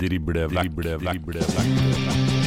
[0.00, 2.39] Drible vekk, drible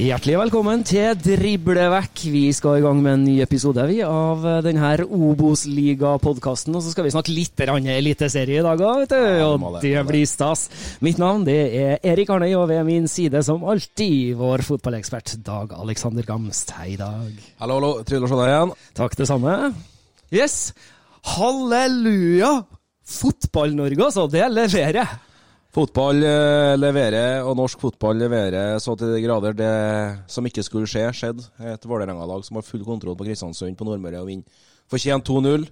[0.00, 2.22] Hjertelig velkommen til Driblevekk.
[2.32, 6.72] Vi skal i gang med en ny episode vi, av denne Obos-liga-podkasten.
[6.72, 9.44] Og så skal vi snakke litt eliteserie i dag òg, vet du.
[9.44, 10.70] Og det blir stas.
[11.04, 15.76] Mitt navn det er Erik Arnøy, og ved min side som alltid vår fotballekspert Dag
[15.76, 16.72] Alexander Gamst.
[16.80, 17.36] Hei, Dag.
[17.60, 17.94] Hallo, hallo.
[18.00, 18.76] Se deg igjen.
[18.96, 19.58] Takk, det samme.
[20.32, 20.70] Yes.
[21.36, 22.62] Halleluja!
[23.20, 24.30] Fotball-Norge, altså.
[24.32, 25.18] Det leverer.
[25.70, 29.54] Fotball eh, leverer, og norsk fotball leverer så til de grader.
[29.54, 29.74] Det
[30.30, 31.46] som ikke skulle skje, skjedde.
[31.70, 35.68] Et Vålerenga-lag som har full kontroll på Kristiansund på Nordmøre og vinner fortjent 2-0.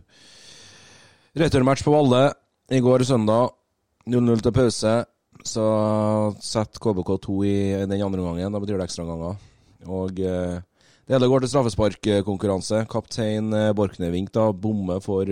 [1.42, 2.28] Returmatch på Valle
[2.70, 3.50] i går søndag.
[4.08, 4.94] 0-0 til pause.
[5.44, 5.66] Så
[6.42, 8.54] setter KBK 2 i den andre omgangen.
[8.54, 9.42] Da betyr det ekstraomganger.
[9.91, 10.62] Og eh,
[11.08, 12.84] det hele går til straffesparkkonkurranse.
[12.91, 14.31] Kaptein eh, Borchgrevink
[14.62, 15.26] bommer for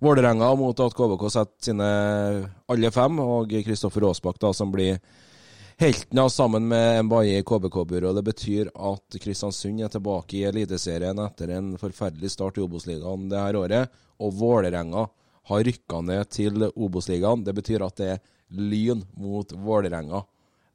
[0.00, 1.86] Vålerenga mot at KBK setter sine
[2.72, 4.96] alle fem, og Kristoffer Aasbakk da, som blir
[5.80, 8.16] helten av sammen med Mbaye i KBK-byrået.
[8.16, 13.44] Det betyr at Kristiansund er tilbake i Eliteserien etter en forferdelig start i Obos-ligaen det
[13.44, 15.04] her året, og Vålerenga
[15.52, 17.44] har rykka ned til Obos-ligaen.
[17.44, 18.24] Det betyr at det er
[18.56, 20.24] Lyn mot Vålerenga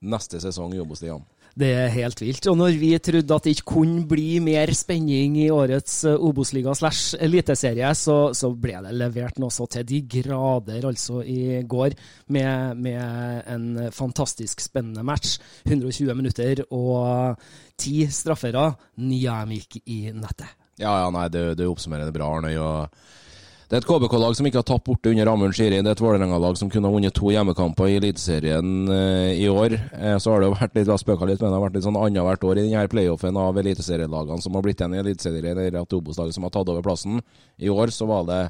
[0.05, 1.25] neste sesong i Obos-ligaen.
[1.55, 2.47] Det er helt vilt.
[2.51, 6.73] Og når vi trodde at det ikke kunne bli mer spenning i årets eh, Obos-liga
[6.75, 11.95] slash eliteserie, så, så, ble det levert noe så til de grader altså i går,
[12.35, 15.37] med, med en fantastisk spennende match.
[15.63, 17.39] 120 minutter og
[17.79, 18.73] ti straffere.
[18.99, 20.51] Nyamik i nettet.
[20.75, 22.57] Ja, ja, nei, det, det oppsummerer det bra, Arnøy.
[22.59, 23.23] og
[23.65, 25.79] det er et KBK-lag som ikke har tapt borte under Amund Shiri.
[25.81, 29.73] Det er et Vålerenga-lag som kunne ha vunnet to hjemmekamper i Eliteserien uh, i år.
[29.95, 31.97] Uh, så har det jo vært litt, spøka litt, men det har vært litt sånn
[31.97, 35.97] annethvert år i denne playoffen av eliteserielagene som har blitt igjen i Eliteserien, eller at
[35.97, 37.17] Obos-laget som har tatt over plassen.
[37.57, 38.41] I år så var det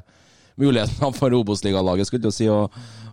[0.56, 2.66] muligheten for Obos-ligalaget skulle si, å,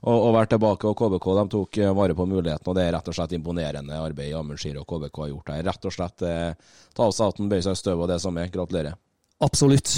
[0.03, 0.89] være tilbake.
[0.89, 3.99] Og KBK de tok eh, vare på muligheten, og det er rett og slett imponerende
[3.99, 5.63] arbeid Amund Shiri og KBK har gjort her.
[5.69, 8.39] Rett og slett eh, ta av seg hatten, bøye seg i støvet og det som
[8.39, 8.51] er.
[8.53, 8.99] Gratulerer.
[9.43, 9.97] Absolutt.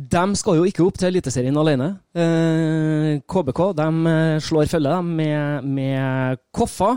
[0.00, 1.90] De skal jo ikke opp til Eliteserien alene.
[2.16, 6.94] Eh, KBK de eh, slår følge med, med Koffa,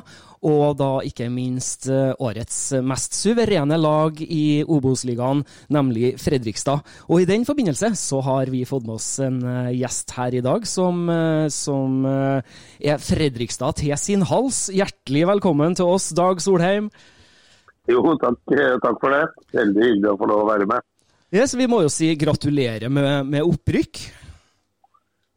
[0.47, 5.41] og da ikke minst eh, årets mest suverene lag i Obos-ligaen,
[5.73, 6.85] nemlig Fredrikstad.
[7.09, 9.41] Og i den forbindelse så har vi fått med oss en
[9.75, 11.03] gjest her i dag som,
[11.51, 14.69] som er Fredrikstad til sin hals.
[14.71, 16.87] Hjertelig velkommen til oss, Dag Solheim.
[17.91, 18.39] Jo, takk,
[18.85, 19.25] takk for det.
[19.59, 20.92] Veldig hyggelig å få lov å være med.
[21.33, 23.99] Yes, vi må jo si gratulerer med, med opprykk.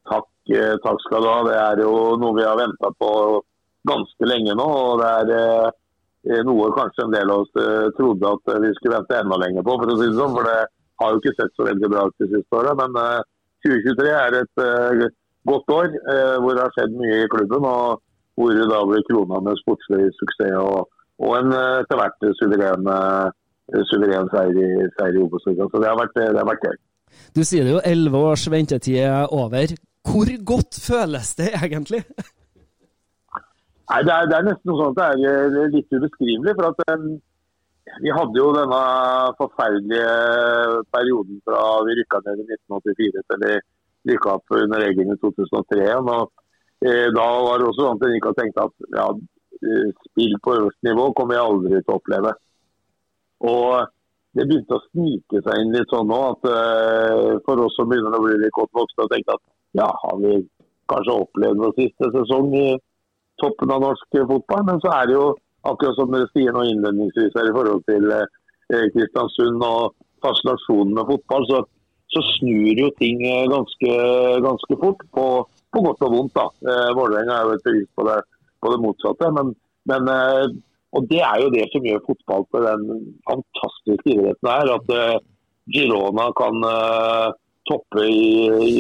[0.05, 1.37] Takk, eh, takk, skal du ha.
[1.47, 3.13] Det er jo noe vi har venta på
[3.89, 4.67] ganske lenge nå.
[4.67, 8.99] og det er eh, noe kanskje en del av oss eh, trodde at vi skulle
[8.99, 9.79] vente enda lenger på.
[9.81, 10.59] For å si det sånn, for det
[11.01, 12.77] har jo ikke sett så veldig bra ut de siste åra.
[12.83, 13.01] Men
[13.65, 15.17] 2023 er et
[15.49, 15.91] godt år
[16.43, 17.65] hvor det har skjedd mye i klubben.
[17.73, 18.05] og
[18.37, 20.93] Hvor det da blir krona med sportslig suksess og,
[21.25, 22.93] og en etter hvert suveren
[23.91, 24.69] suveren seier i,
[24.99, 25.71] seier i Obos-ligaen.
[25.73, 26.79] Så det har vært, det har vært gøy.
[27.37, 29.75] Du sier det jo, elleve års ventetid er over.
[30.07, 32.03] Hvor godt føles det egentlig?
[33.87, 36.55] Nei, det er, det er nesten sånn at det er eh, litt ubeskrivelig.
[36.59, 37.07] for at um,
[38.03, 38.81] Vi hadde jo denne
[39.39, 40.15] forferdelige
[40.95, 43.53] perioden fra vi rykka ned i 1984 til vi
[44.11, 45.87] rykka opp under egen i 2003.
[46.01, 46.33] Og,
[46.83, 49.07] eh, da var det også sånn at en ikke hadde tenkt at ja,
[49.63, 52.35] eh, spill på øverste nivå kommer jeg aldri til å oppleve.
[53.45, 53.87] Og
[54.37, 58.17] det begynte å snike seg inn litt sånn nå at uh, for oss som begynner
[58.17, 59.45] å bli litt godt voksne tenkte at
[59.81, 60.39] ja, har vi
[60.93, 62.67] kanskje opplevd vår siste sesong i
[63.43, 64.67] toppen av norsk fotball.
[64.69, 65.31] Men så er det jo
[65.69, 68.27] akkurat som dere sier nå innledningsvis her i forhold til uh,
[68.95, 71.63] Kristiansund og fascinasjonen med fotball, så,
[72.13, 73.21] så snur jo ting
[73.53, 73.93] ganske,
[74.43, 75.27] ganske fort på,
[75.73, 76.37] på, godt og vondt.
[76.37, 76.49] da.
[76.65, 78.21] Uh, Vålerenga er jo et bevis på det,
[78.61, 79.33] på det motsatte.
[79.39, 79.53] men,
[79.87, 80.09] men
[80.97, 82.85] og Det er jo det som gjør fotball til den
[83.29, 84.71] fantastiske idretten her.
[84.79, 85.17] At uh,
[85.75, 87.29] Girona kan uh,
[87.69, 88.27] toppe i,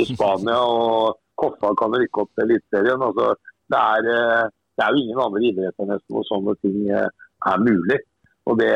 [0.01, 3.05] i, Spania og Koffa kan rykke opp til Eliteserien.
[3.09, 3.35] Altså,
[3.73, 4.45] det, er, uh,
[4.77, 8.01] det er jo ingen andre idretter nesten hvor sånne ting er mulig.
[8.47, 8.73] Og Det,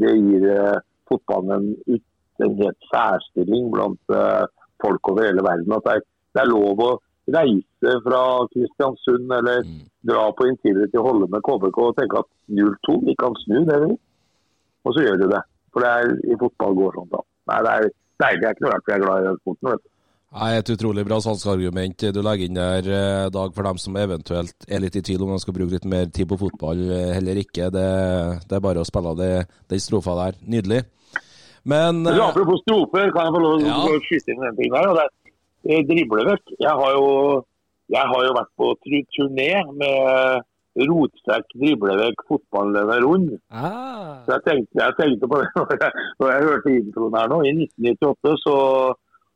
[0.00, 0.44] det gir
[1.10, 1.98] fotballen en,
[2.40, 4.14] en helt særstilling blant
[4.80, 5.74] folk over hele verden.
[5.76, 6.92] At det er, det er lov å
[7.30, 8.22] reise fra
[8.52, 9.80] Kristiansund eller mm.
[10.10, 13.78] dra på Intility til holde med KBK og tenke at 0-2, vi kan snu det
[13.84, 13.94] vi
[14.82, 15.42] Og så gjør du det.
[15.72, 17.22] For det er, i fotball går sånn da.
[17.50, 17.88] Nei, det er
[18.22, 18.40] deilig.
[18.42, 19.70] Det er ikke noe rart vi er glad i den sporten.
[19.70, 19.88] vet du.
[20.32, 24.66] Nei, Et utrolig bra salgsargument du legger inn der, eh, Dag, for dem som eventuelt
[24.66, 27.70] er litt i tvil om de skal bruke litt mer tid på fotball eller ikke.
[27.70, 27.88] Det,
[28.48, 30.40] det er bare å spille av den strofa der.
[30.42, 30.82] Nydelig.
[31.68, 33.82] Men Apropos strofer, kan jeg få lov til ja.
[33.86, 34.88] å skyte inn en ting der?
[34.88, 35.12] og det er
[35.62, 36.56] Eh, driblevekk.
[36.58, 37.42] Jeg har jo,
[37.92, 40.42] jeg har jo vært på turné med
[40.88, 43.32] rotsekk, driblevekk, fotballene rund.
[43.50, 44.22] Ah.
[44.24, 47.40] Så jeg tenkte, jeg tenkte, på det når jeg, når jeg hørte introen her nå.
[47.44, 48.56] I 1998 så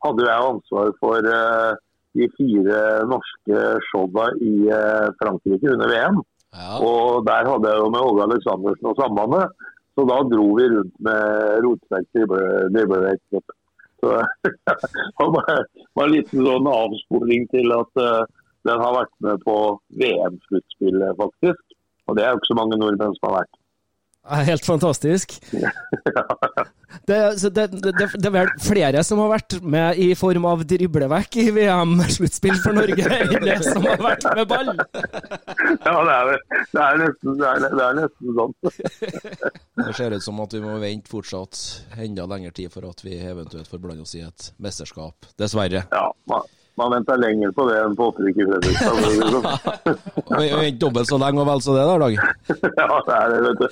[0.07, 1.77] hadde jeg ansvar for uh,
[2.17, 2.81] de fire
[3.11, 6.23] norske showa i uh, Frankrike under VM.
[6.57, 6.81] Ja.
[6.81, 9.67] Og der hadde jeg jo med Åge Aleksandersen og Sambandet.
[9.97, 12.09] Så da dro vi rundt med rotsekk,
[12.73, 13.45] driblevekk.
[14.01, 14.13] Så
[14.47, 15.59] det
[15.97, 18.25] var en liten sånn avsporing til at uh,
[18.67, 19.57] den har vært med på
[20.01, 21.63] VM-sluttspillet, faktisk.
[22.07, 23.63] Og det er jo ikke så mange nordmenn som har vært.
[24.47, 25.39] Helt fantastisk.
[27.07, 27.19] Det,
[27.55, 31.45] det, det, det, er vel flere som har vært med i form av driblevekk i
[31.55, 34.73] VM-sluttspill for Norge, enn det som har vært med ball.
[35.85, 36.33] Ja, det er,
[36.73, 38.57] det er, nesten, det er nesten sånn.
[38.67, 41.63] Det ser ut som at vi må vente fortsatt
[41.95, 45.31] enda lengre tid for at vi eventuelt får blande oss i et mesterskap.
[45.39, 45.87] Dessverre.
[45.95, 46.43] Ja,
[46.77, 48.97] man venter lenger på det enn på opprykk i Fredrikstad.
[50.37, 52.17] Vi venter dobbelt så lenge og vel så det, da, Dag?
[52.81, 53.69] ja, det er det, vet du.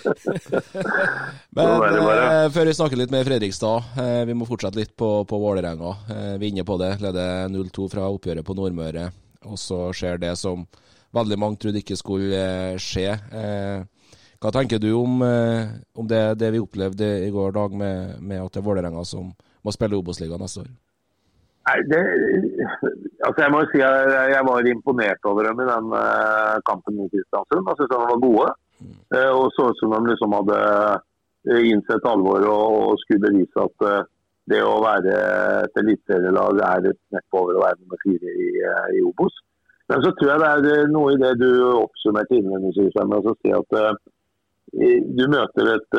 [1.58, 5.40] Men eh, før vi snakker litt med Fredrikstad, eh, vi må fortsette litt på, på
[5.42, 5.92] Vålerenga.
[6.14, 6.94] Eh, vi er inne på det.
[7.04, 9.10] Leder 0-2 fra oppgjøret på Nordmøre.
[9.50, 10.64] Og så skjer det som
[11.14, 13.10] veldig mange trodde ikke skulle eh, skje.
[13.12, 13.84] Eh,
[14.42, 18.42] hva tenker du om, eh, om det, det, vi opplevde i går dag, med, med
[18.42, 19.30] at det er Vålerenga som
[19.64, 20.72] må spille Obos-ligaen neste år?
[21.64, 22.00] Nei, det,
[23.24, 26.98] altså jeg må jo si at jeg var imponert over dem i den uh, kampen
[26.98, 27.64] mot Kristiansund.
[27.70, 28.50] Jeg syntes de var gode.
[29.14, 33.64] Uh, og så ut som de liksom hadde uh, innsett alvoret og, og, skulle bevise
[33.64, 33.88] at
[34.52, 35.12] det å være
[35.64, 38.48] et eliteserielag er et knepp over å være nummer fire i,
[38.98, 39.38] i, Obos.
[39.88, 43.52] Men så tror jeg det er noe i det du oppsummerte innledningsvis med å si
[43.56, 43.78] at
[45.16, 45.96] du møter et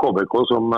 [0.00, 0.72] KBK som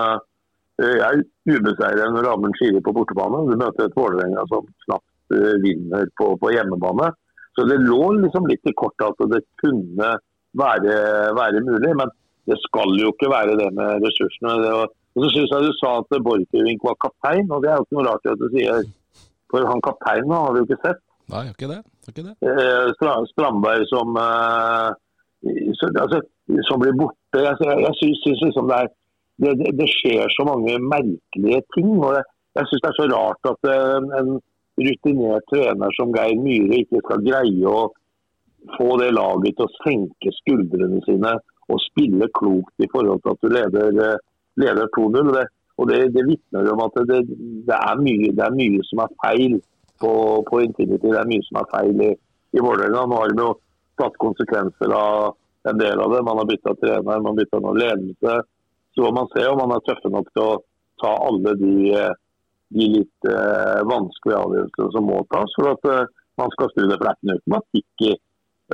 [0.85, 3.45] er ubeseiret når Amund skiler på bortebane.
[3.49, 7.11] Du møter et Vålerenga som knapt eh, vinner på, på, hjemmebane.
[7.57, 10.13] Så det lå liksom litt i kortet at det kunne
[10.61, 10.99] være,
[11.39, 11.95] være, mulig.
[12.03, 12.13] Men
[12.47, 14.59] det skal jo ikke være det med ressursene.
[14.65, 17.81] Det var, og så synes jeg du sa at Borchgrevink var kaptein, og det er
[17.81, 18.85] jo ikke noe rart at du sier.
[19.53, 21.03] For han kapteinen har vi jo ikke sett.
[21.33, 21.81] Nei, ikke det.
[22.11, 22.35] Ikke det.
[22.45, 22.93] Eh,
[23.33, 24.91] Strandberg som, eh,
[25.79, 26.21] så, altså,
[26.69, 27.41] som blir borte.
[27.41, 28.93] Jeg, jeg, jeg syns liksom det er
[29.43, 31.91] det, det, skjer så mange merkelige ting.
[32.01, 32.25] og Jeg,
[32.59, 34.31] jeg syns det er så rart at en, en
[34.81, 37.87] rutinert trener som Geir Myhre ikke skal greie å
[38.77, 41.37] få det laget til å senke skuldrene sine
[41.73, 44.19] og spille klokt i forhold til at du leder,
[44.63, 45.33] leder 2-0.
[45.37, 47.23] Det, og det, det vitner om at det,
[47.69, 49.57] det, er mye, det, er mye, som er feil
[50.01, 50.13] på,
[50.49, 51.11] på Infinity.
[51.11, 52.13] Det er mye som er feil i,
[52.57, 53.05] i Vålerenga.
[53.05, 53.51] Nå har de jo
[54.01, 55.35] tatt konsekvenser av
[55.67, 56.23] en del av det.
[56.25, 58.37] Man har bytta trener, man har bytta ledelse.
[58.97, 60.61] Så man se om man er tøffe nok til å
[61.03, 61.75] ta alle de,
[62.77, 66.97] de litt eh, vanskelige avgjørelsene som må tas for at eh, man skal snu det.
[67.01, 68.15] uten automatikk i,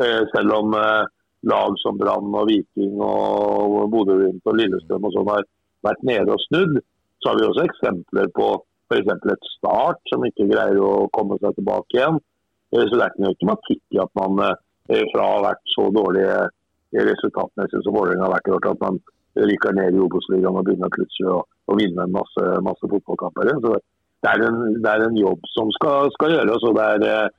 [0.03, 1.03] eh, selv om eh,
[1.51, 5.47] lag som Brann og Viking og Bodø-Glimt og Lillestrøm og sånn har
[5.83, 6.79] vært nede og snudd,
[7.23, 8.53] så har vi også eksempler på
[8.93, 9.11] f.eks.
[9.33, 12.21] et Start som ikke greier å komme seg tilbake igjen.
[12.75, 15.75] Eh, Så det er ikke noe automatikk i at man eh, fra å ha vært
[15.75, 19.03] så dårlige eh, resultatmessig som Vålerenga har vært i år, at man
[19.37, 23.53] rykker ned i Obos-ligaen og begynner plutselig å, å vinne masse, masse fotballkamper.
[23.65, 23.77] Så
[24.23, 26.67] det er, en, det er en jobb som skal, skal gjøres.
[26.69, 27.31] og det er, eh,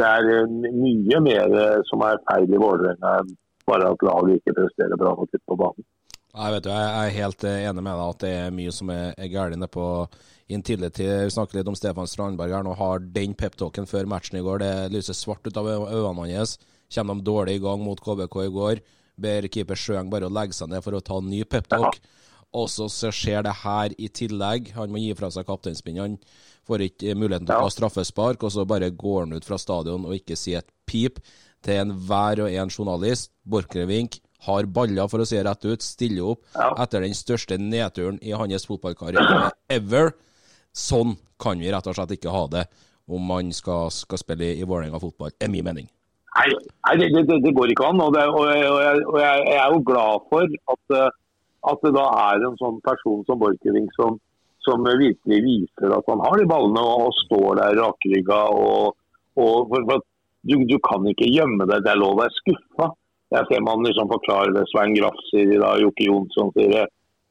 [0.00, 4.40] det er eh, mye mer eh, som er feil i Vålerenga enn bare at laget
[4.40, 5.86] ikke presterer bra nok på banen.
[6.36, 9.30] Jeg vet jeg er helt enig med deg at det er mye som er, er
[9.32, 9.86] galt nede på
[10.52, 11.06] Intility.
[11.26, 12.66] Vi snakker litt om Stefan Strandberg her.
[12.66, 14.60] Nå har den peptalken før matchen i går.
[14.62, 16.58] Det lyser svart ut av øynene hans.
[16.94, 18.84] Kommer de dårlig i gang mot KBK i går.
[19.16, 22.00] Ber keeper Sjøeng bare å legge seg ned for å ta en ny peptalk.
[22.56, 24.70] Og så så skjer det her i tillegg.
[24.76, 26.16] Han må gi fra seg kapteinspinnene.
[26.16, 29.58] Han får ikke muligheten til å ta straffespark, og så bare går han ut fra
[29.60, 31.20] stadion og ikke sier et pip
[31.66, 33.32] til enhver og en journalist.
[33.46, 38.18] Borchgrevink har baller, for å si det rett ut, stiller opp etter den største nedturen
[38.22, 40.12] i hans fotballkarriere ever.
[40.76, 42.66] Sånn kan vi rett og slett ikke ha det
[43.06, 45.88] om man skal, skal spille i, i Vålerenga fotball, er min mening.
[46.36, 48.02] Nei, nei det, det, det går ikke an.
[48.04, 51.14] Og, det, og, jeg, og, jeg, og jeg, er jo glad for at, eh,
[51.72, 54.18] at det da er en sånn person som Borchgrevink som,
[54.66, 58.42] som virkelig viser at han har de ballene og, står der rakrygga.
[58.52, 58.98] Og,
[59.38, 60.04] for, for
[60.46, 61.82] du, du kan ikke gjemme deg.
[61.86, 62.92] Det er lov å være skuffa.
[63.34, 64.68] Jeg ser man liksom forklarer det.
[64.70, 66.84] Svein Graff sier det, da, Jokke Jonsson sier det.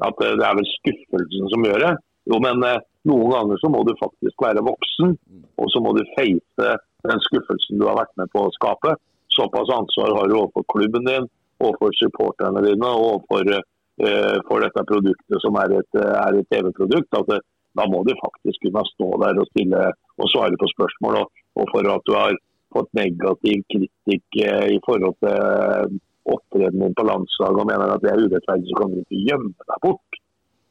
[0.03, 1.93] At eh, det er vel skuffelsen som gjør det.
[2.31, 5.13] Jo, men eh, noen ganger så må du faktisk være voksen,
[5.61, 6.73] og så må du face
[7.11, 8.95] den skuffelsen du har vært med på å skape.
[9.35, 11.27] Såpass ansvar har du overfor klubben din,
[11.63, 17.19] overfor supporterne dine og overfor eh, for dette produktet som er et, er et TV-produkt.
[17.19, 17.41] at det,
[17.75, 19.81] Da må du faktisk kunne stå der og stille
[20.21, 21.21] og svare på spørsmål.
[21.21, 22.37] Og, og for at du har
[22.75, 28.03] fått negativ kritikk eh, i forhold til eh, opptredenen din på landslaget og mener at
[28.03, 30.21] det er urettferdig, så kan du ikke gjemme deg bort.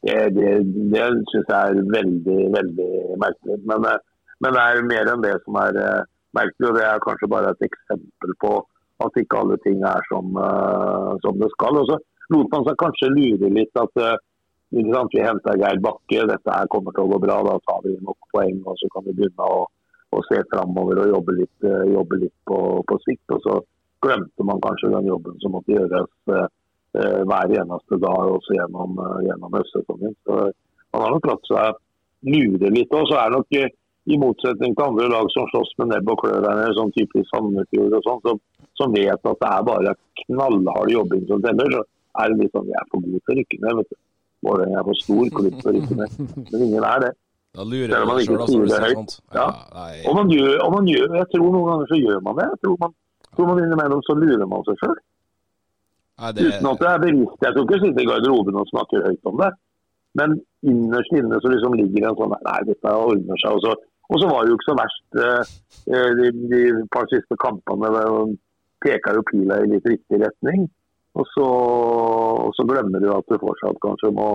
[0.05, 0.49] Det, det,
[0.93, 2.91] det syns jeg er veldig, veldig
[3.23, 3.61] merkelig.
[3.71, 4.03] Men, eh,
[4.43, 6.03] men det er mer enn det som er eh,
[6.35, 8.53] merkelig, og det er kanskje bare et eksempel på
[9.03, 11.79] at ikke alle ting er som, uh, som det skal.
[11.81, 11.99] Og så
[12.33, 14.15] lot man seg kanskje lure litt at uh,
[14.75, 14.83] vi
[15.23, 18.57] henter Geir Bakke, dette her kommer til å gå bra, da tar vi nok poeng
[18.65, 19.63] og så kan vi begynne å,
[20.15, 23.35] å se framover og jobbe litt, uh, jobbe litt på, på sikt.
[23.35, 23.59] Og så
[24.05, 26.11] glemte man kanskje den jobben som måtte gjøres
[26.95, 29.55] hver eneste dag også gjennom, gjennom.
[29.67, 31.79] Så man har nok latt seg
[32.29, 32.93] lure litt.
[32.95, 33.57] Og så er nok
[34.05, 37.27] i motsetning til andre lag som slåss med nebb og klør nede, sånn type i
[37.31, 38.41] Sandefjord og sånn, som,
[38.77, 41.85] som vet at det er bare knallhard jobbing som teller, så
[42.21, 43.79] er det litt sånn vi er for gode til å rykke ned.
[43.79, 43.97] vet du.
[44.45, 46.19] Vålerenga er for stor klubb til å rykke ned.
[46.51, 47.11] Men ingen er det.
[47.55, 49.17] Da lurer Selv om man ikke selv, altså, sier det høyt.
[49.35, 49.47] Ja.
[50.09, 52.47] Og man gjør, og man gjør, jeg tror noen ganger så gjør man det.
[52.51, 52.95] Jeg tror man,
[53.35, 54.97] tror man innimellom så lurer man seg sjøl.
[56.35, 57.39] Det, Uten at det er bevisst.
[57.43, 59.49] Jeg tror ikke sitte i garderoben og snakker høyt om det.
[60.15, 63.57] Men innerst inne så liksom ligger det en sånn Nei, dette ordner seg.
[63.57, 63.73] Og så,
[64.09, 65.53] og så var det jo ikke så verst eh,
[65.93, 67.91] eh, de, de par siste kampene.
[68.85, 70.67] peker jo pila i litt riktig retning.
[71.15, 71.45] Og så,
[72.45, 74.29] og så glemmer du at du fortsatt kanskje må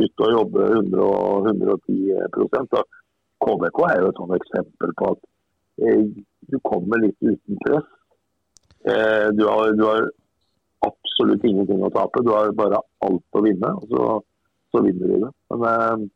[0.00, 1.08] ut og jobbe 100,
[1.50, 2.86] 110 og
[3.42, 5.20] KBK er jo et sånt eksempel på at
[5.82, 6.04] eh,
[6.48, 7.88] du kommer litt uten press.
[8.86, 10.08] Eh, du, har, du har
[10.86, 12.22] absolutt ingenting å tape.
[12.24, 14.08] Du har bare alt å vinne, og så,
[14.74, 15.32] så vinner du det.
[15.52, 16.06] Men eh,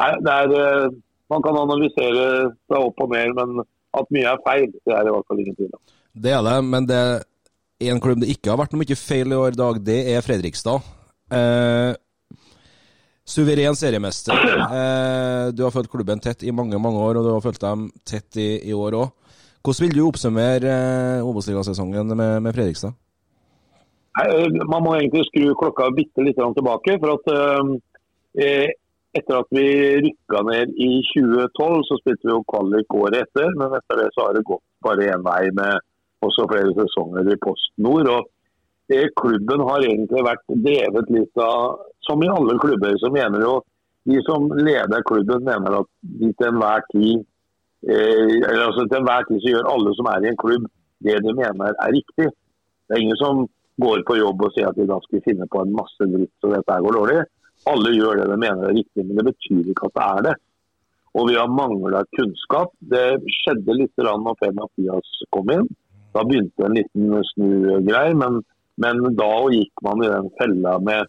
[0.00, 0.98] nei, det er, eh,
[1.30, 2.26] man kan analysere
[2.68, 3.64] seg opp og ned, men
[4.00, 5.82] at mye er feil, det er det i hvert fall ingen tvil om.
[6.24, 9.32] det er det, men det er en klubb det ikke har vært noe mye feil
[9.32, 10.84] i år, Dag, det er Fredrikstad.
[11.32, 11.92] Eh,
[13.30, 14.34] suveren seriemester.
[14.34, 17.88] Eh, du har fulgt klubben tett i mange mange år, og du har fulgt dem
[18.06, 19.08] tett i, i år òg.
[19.60, 22.94] Hvordan vil du oppsummere eh, Obos-ligasesongen med, med Fredrikstad?
[24.18, 26.98] Nei, eh, Man må egentlig skru klokka bitte litt tilbake.
[27.02, 27.32] for at
[28.40, 28.70] eh,
[29.18, 29.66] Etter at vi
[30.04, 33.48] rykka ned i 2012, så spilte vi jo kvalik året etter.
[33.58, 35.82] Men etter det så har det gått bare én vei med
[36.26, 38.10] også flere sesonger i Post Nord.
[38.10, 38.28] og
[39.18, 43.52] Klubben har egentlig vært drevet litt av, som i alle klubber, så mener jo
[44.08, 47.20] de som leder klubben mener at de til enhver tid
[47.86, 50.66] eh, altså til enhver tid så gjør alle som er i en klubb
[51.04, 52.28] det de mener er riktig.
[52.86, 53.44] Det er ingen som
[53.80, 56.50] går på jobb og sier at de da skal finne på en masse dritt så
[56.52, 57.20] dette går dårlig.
[57.68, 60.34] Alle gjør det de mener er riktig, men det betyr ikke at det er det.
[61.18, 62.72] Og vi har mangla kunnskap.
[62.92, 65.66] Det skjedde litt da Per Mathias kom inn.
[66.14, 68.40] Da begynte en liten snugreie, men,
[68.82, 71.04] men da gikk man i den fella med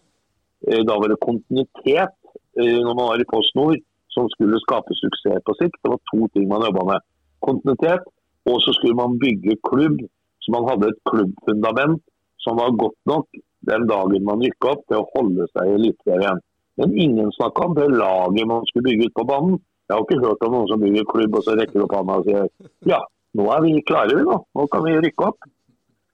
[0.68, 2.14] eh, Da var det kontinuitet
[2.58, 3.80] eh, når man var i Post Nord
[4.12, 5.78] som skulle skape suksess på sikt.
[5.80, 7.06] Det var to ting man jobba med.
[7.42, 8.04] Kontinuitet,
[8.50, 10.02] og så skulle man bygge klubb.
[10.42, 12.02] Så man hadde et klubbfundament
[12.42, 16.40] som var godt nok den dagen man gikk opp til å holde seg i Eliteserien.
[16.80, 19.58] Men ingen snakka om det laget man skulle bygge ut på banen.
[19.88, 22.28] Jeg har ikke hørt om noen som bygger klubb og så rekker opp hånda og
[22.28, 22.46] sier
[22.88, 23.00] ja,
[23.36, 24.38] nå er vi klare, vi nå.
[24.56, 25.50] Nå kan vi rykke opp.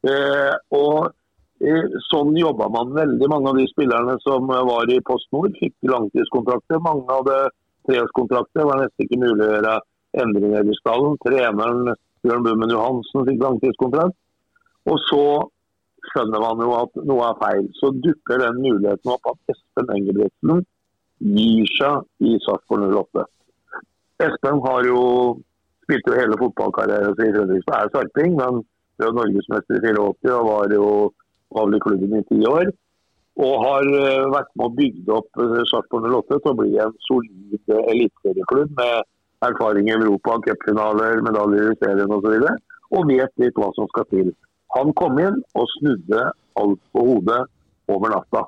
[0.09, 1.09] Eh, og
[1.63, 2.95] eh, Sånn jobba man.
[2.97, 6.83] Veldig mange av de spillerne som var i Post Nord, fikk langtidskontrakter.
[6.83, 7.39] Mange hadde
[7.89, 8.63] treårskontrakter.
[8.63, 9.77] Det var nesten ikke mulig å gjøre
[10.25, 11.19] endringer i stallen.
[11.25, 11.95] Treneren
[12.27, 14.17] Bjørn Bummen Johansen fikk langtidskontrakt.
[14.89, 15.25] Og så
[16.11, 17.69] skjønner man jo at noe er feil.
[17.81, 20.65] Så dukker den muligheten opp at Espen Engebretsen
[21.35, 23.27] gir seg i Sarpsborg 08.
[24.29, 25.03] Espen har jo
[25.89, 28.61] spilte jo hele fotballkarrieren sin i Fredrikstad, er sarping, men
[29.01, 30.89] ble norgesmester i 84 og var jo
[31.57, 32.73] var i klubben i ti år.
[33.39, 36.97] Og har eh, vært med å bygge opp eh, Sarpsborg 08 til å bli en
[37.07, 39.09] solid eh, eliteserieklubb med
[39.47, 42.19] erfaring i Europa, cupfinaler, medaljer i serien osv.
[42.19, 42.57] Og, så videre,
[42.99, 44.33] og vet litt hva som skal til.
[44.79, 47.43] Han kom inn og snudde alt på hodet
[47.91, 48.45] over natta.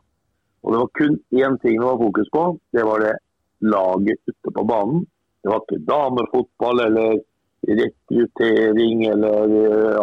[0.62, 2.44] Og Det var kun én ting det var fokus på.
[2.72, 3.16] Det var det
[3.60, 5.06] laget ute på banen.
[5.42, 7.20] Det var ikke damefotball eller
[7.80, 9.46] rekruttering eller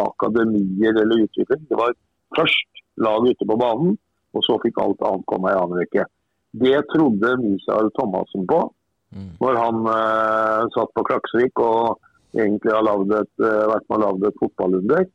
[0.02, 1.62] akademier eller utvikling.
[1.70, 1.94] Det var
[2.36, 3.98] først laget ute på banen,
[4.34, 6.06] og så fikk alt annet komme i annen rekke.
[6.58, 8.60] Det trodde Michael Thomassen på
[9.14, 9.30] mm.
[9.40, 11.98] når han uh, satt på Klaksvik og
[12.36, 12.88] egentlig har
[13.20, 15.06] et, uh, vært med å lagd et fotballunder.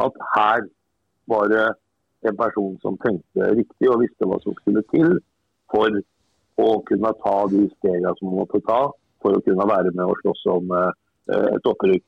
[0.00, 0.66] At her
[1.30, 1.66] var det
[2.28, 5.18] en person som tenkte riktig og visste hva som skulle til
[5.72, 6.00] for
[6.60, 8.80] å kunne ta de stegene som man måtte ta
[9.22, 10.90] for å kunne være med og slåss om uh,
[11.28, 12.04] et opprykk.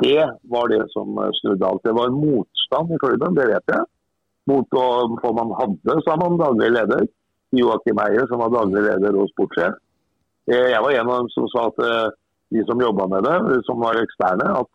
[0.00, 1.82] Det var det som snudde alt.
[1.84, 3.84] Det var motstand i klubben, det vet jeg
[4.50, 4.66] mot
[5.22, 7.06] for man hadde, sa man, daglig leder.
[7.52, 9.78] Joakim Eier, som var daglig leder og sportssjef.
[10.50, 12.12] Eh, jeg var en av dem som sa at eh,
[12.54, 14.70] de som jobba med det, som var eksterne, at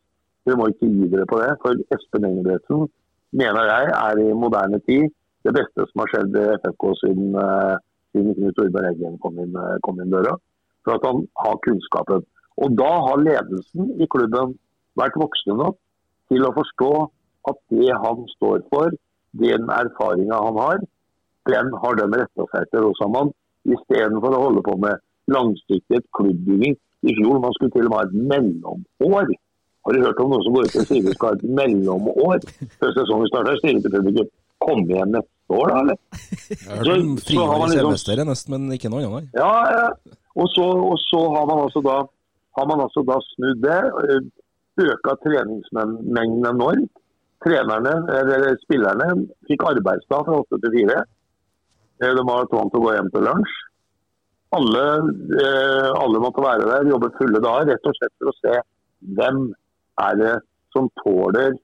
[0.45, 1.51] dere må ikke gi dere på det.
[1.63, 2.85] For Espen Engebretsen
[3.35, 5.09] mener jeg er i moderne tid
[5.45, 7.75] det beste som har skjedd i FFK siden, uh,
[8.13, 10.33] siden Knut Orberg Eggen kom inn, kom inn døra.
[10.85, 12.25] For at han har kunnskapen.
[12.63, 14.55] Og da har ledelsen i klubben
[14.97, 15.77] vært voksne nok
[16.31, 16.91] til å forstå
[17.51, 18.93] at det han står for,
[19.37, 20.83] den erfaringa han har,
[21.49, 23.33] den har de retta seg etter Rosamann.
[23.65, 25.01] Istedenfor å holde på med
[25.33, 26.77] langsiktighet, klubbbygging.
[27.05, 29.33] I fjor man skulle til og med ha et mellomår.
[29.85, 32.41] Har du hørt om noen som går ut og sier vi skal ha et mellomår
[32.79, 33.61] før sesongen starter?
[33.61, 34.31] Sier til publikum
[34.65, 35.97] kom igjen neste år, da, eller?
[36.49, 39.31] Jeg har hørt om frivillig liksom, semester nesten, men ikke noe annet.
[39.37, 40.17] Ja, ja.
[40.35, 41.99] Og så, og så har man altså da
[42.55, 43.79] har man altså da snudd det.
[44.85, 46.91] Øka treningsmengden enormt
[47.43, 49.09] trenerne, eller spillerne
[49.47, 51.03] fikk arbeidsdag fra åtte til fire.
[52.01, 53.53] Eh, de var tvunget til å gå hjem til lunsj.
[54.55, 54.85] Alle,
[55.43, 58.57] eh, alle, måtte være der, jobbe fulle dager, rett og slett for å se
[59.19, 59.39] hvem
[60.03, 60.35] er det
[60.75, 61.55] som tåler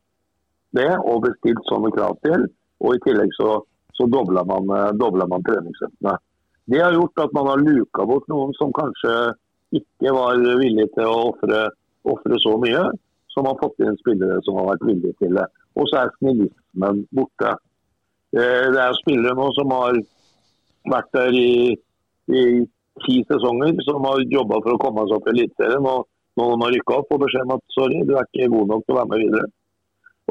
[0.78, 2.48] det og bestilt sånne krav til.
[2.82, 3.60] Og I tillegg så,
[3.98, 6.18] så dobler man, eh, man treningsøktene.
[6.72, 9.16] Det har gjort at man har luka bort noen som kanskje
[9.76, 12.86] ikke var villige til å ofre så mye,
[13.32, 15.48] som har fått inn spillere som har vært villige til det
[15.80, 17.56] og så er snillismen borte.
[18.36, 20.00] Eh, det er spillere nå som har
[20.92, 21.76] vært der i,
[22.32, 22.44] i
[23.06, 25.88] ti sesonger, som har jobba for å komme seg opp i Eliteserien.
[25.88, 26.08] Og
[26.50, 28.86] når man har rykka opp, får beskjed om at sorry, du er ikke god nok
[28.86, 29.50] til å være med videre.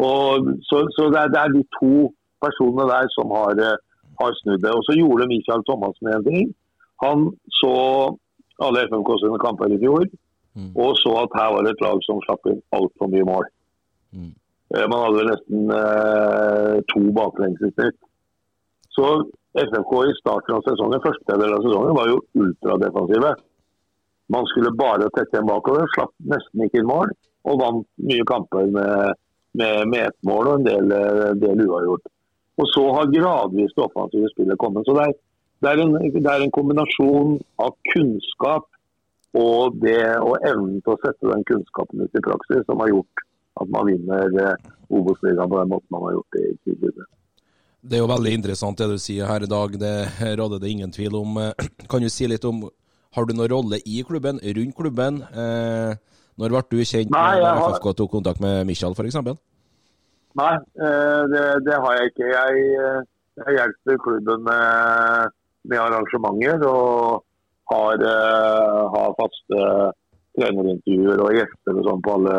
[0.01, 1.95] Og, så, så det, er, det, er, de to
[2.41, 3.79] personene der som har, eh,
[4.23, 4.73] har snudd det.
[4.73, 6.53] Og så gjorde Michael Thomassen en ting.
[7.05, 7.27] Han
[7.61, 7.75] så
[8.65, 10.05] alle FMK sine kamper i fjor,
[10.57, 10.71] mm.
[10.85, 13.47] og så at her var det et lag som slapp inn altfor mye mål.
[14.13, 14.33] Mm.
[14.77, 17.97] Eh, man hadde nesten eh, to baklengsesnitt.
[18.97, 19.07] Så
[19.59, 23.33] FMK i starten av sesongen, første del av sesongen var jo ultradefensive.
[24.31, 27.13] Man skulle bare tette igjen bakover, slapp nesten ikke inn mål
[27.49, 29.21] og vant mye kamper med,
[29.59, 30.93] med, med ett mål og en del,
[31.41, 32.11] del uavgjort.
[32.61, 34.85] Og Så har gradvis det offensive spillet kommet.
[34.87, 35.15] Så det er,
[35.65, 38.69] det, er en, det er, en, kombinasjon av kunnskap
[39.41, 43.25] og det og evnen til å sette den kunnskapen ut i praksis som har gjort
[43.61, 47.09] at man vinner eh, Obos-ligaen på den måten man har gjort det i 2020.
[47.81, 49.95] Det er jo veldig interessant det du sier her i dag, det
[50.41, 51.39] råder det ingen tvil om.
[51.41, 52.67] Eh, kan du si litt om,
[53.17, 55.23] har du noen rolle i klubben, rundt klubben?
[55.35, 55.93] Eh,
[56.41, 57.75] når ble du kjent Nei, med har...
[57.75, 59.19] FFK tok kontakt med Michael f.eks.?
[60.41, 62.31] Nei, eh, det, det, har jeg ikke.
[62.31, 63.03] Jeg,
[63.43, 65.35] jeg hjelper klubben med,
[65.67, 67.27] med, arrangementer og
[67.71, 68.03] har,
[68.95, 69.67] har faste
[70.39, 72.39] trenerintervjuer og gjester og sånn på alle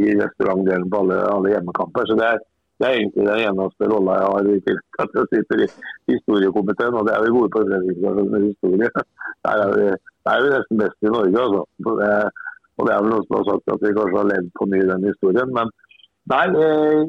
[0.00, 2.08] i restaurantdelen på alle, alle hjemmekamper.
[2.08, 2.42] Så det er,
[2.80, 5.68] det er, egentlig den eneste rolla jeg har i til at jeg sitter i
[6.12, 6.94] historiekomiteen.
[6.98, 8.88] Og det er vi gode på Fredrikstad med historie.
[9.46, 9.84] Der er, vi,
[10.24, 11.62] der er vi nesten best i Norge, altså.
[11.86, 12.08] Det,
[12.76, 14.88] og det er vel noen som har sagt at vi kanskje har levd på i
[14.90, 15.54] den historien.
[15.56, 15.70] Men
[16.32, 17.00] nei, eh,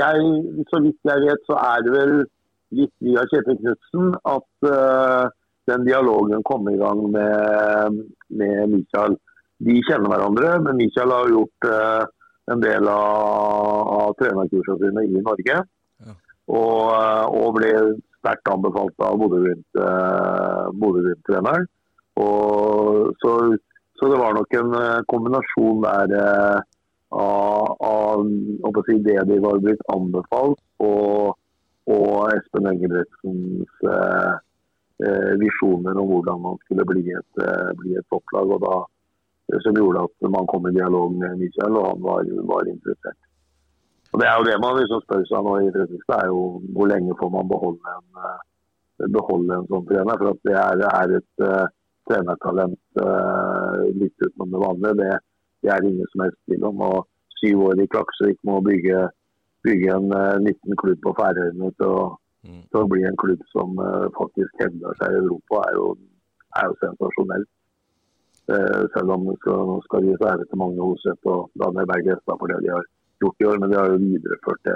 [0.00, 0.22] jeg,
[0.70, 2.14] så vidt jeg vet så er det vel
[2.78, 5.28] litt via Kjetil Knutsen at uh,
[5.70, 8.00] den dialogen kom i gang med,
[8.40, 9.16] med Michael.
[9.64, 12.02] De kjenner hverandre, men Michael har gjort eh,
[12.52, 15.60] en del av, av trenerkursene sine i Norge.
[16.44, 17.70] Og, eh, og ble
[18.18, 21.68] sterkt anbefalt av eh, Bodø-Glimt-treneren.
[22.14, 23.32] Så,
[23.98, 26.16] så det var nok en eh, kombinasjon der
[27.14, 31.36] av, av si, det de var blitt anbefalt, og,
[31.90, 34.32] og Espen Engelbrektsens eh,
[35.40, 37.44] visjoner om hvordan man skulle bli et,
[37.80, 38.52] bli et topplag.
[38.56, 38.76] og da
[39.64, 43.18] som gjorde at man kom i dialog med Michael, og han var, var interessert.
[44.14, 46.42] Og Det er jo det man liksom spør seg nå i Fredrikstad, er jo
[46.76, 50.20] hvor lenge får man beholde en, eh, beholde en sånn trener.
[50.20, 51.66] For at det er, er et uh,
[52.08, 54.94] trenertalent uh, litt utenom det vanlige.
[55.02, 55.10] Det,
[55.66, 56.84] det er ingen som helst tvil om.
[56.86, 57.00] Og
[57.42, 59.00] syv år i Klaksvik med å bygge,
[59.66, 62.12] bygge en uh, liten klubb på Færøyene til, å-
[62.44, 62.58] Mm.
[62.68, 65.84] til å bli en klubb som uh, faktisk hevder seg i Europa, er jo,
[66.60, 67.48] er jo sensasjonelt.
[68.46, 72.36] Eh, selv om det skal, skal gis ære til Magne Hoseth og Daniel Berg Hestad
[72.40, 72.82] for det de har
[73.22, 74.74] gjort i år, men de har jo videreført det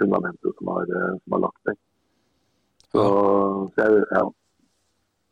[0.00, 1.76] fundamentet som har, eh, som har lagt seg.
[2.92, 3.02] Så,
[3.74, 4.22] så, jeg, ja.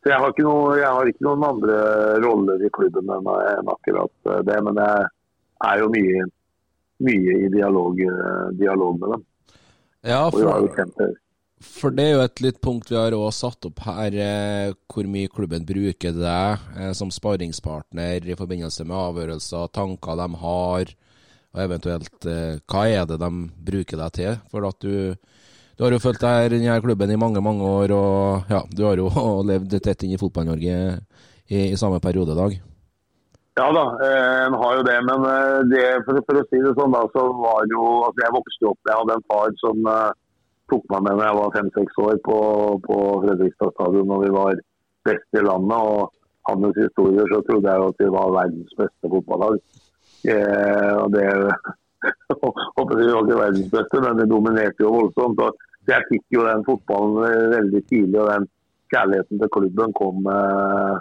[0.03, 1.79] så jeg, har noe, jeg har ikke noen andre
[2.21, 5.09] roller i klubben enn akkurat eh, det, men jeg
[5.71, 6.29] er jo mye,
[7.09, 8.05] mye i dialog,
[8.61, 9.27] dialog med dem.
[10.05, 11.11] Ja, Og vi har jo kjent det.
[11.61, 15.07] For det er jo et litt punkt vi har òg satt opp her, eh, hvor
[15.09, 20.93] mye klubben bruker deg eh, som sparringspartner i forbindelse med avgjørelser, tanker de har,
[21.51, 23.29] og eventuelt eh, hva er det de
[23.69, 24.39] bruker deg til?
[24.53, 25.13] For at du,
[25.77, 29.11] du har jo fulgt denne klubben i mange, mange år, og ja, du har jo
[29.51, 30.75] levd tett inn i Fotball-Norge
[31.51, 32.57] i, i samme periode, i Dag.
[33.59, 33.83] Ja da,
[34.47, 34.97] en har jo det.
[35.05, 35.25] Men
[35.69, 38.87] det, for, for å si det sånn, da, så var jo altså Jeg vokste opp
[38.87, 39.89] Jeg hadde en far som
[40.71, 42.39] tok meg med da jeg var fem-seks år på,
[42.87, 44.61] på Fredrikstad stadion når vi var
[45.07, 45.77] best i landet.
[45.77, 46.11] og
[46.49, 49.59] Hans historier så trodde jeg at vi var verdens beste fotballag.
[50.31, 51.27] Eh, og det
[52.77, 55.43] håper vi var ikke verdens beste, men det dominerte jo voldsomt.
[55.43, 58.49] og så Jeg fikk jo den fotballen veldig tidlig, og den
[58.93, 60.95] kjærligheten til klubben kom eh,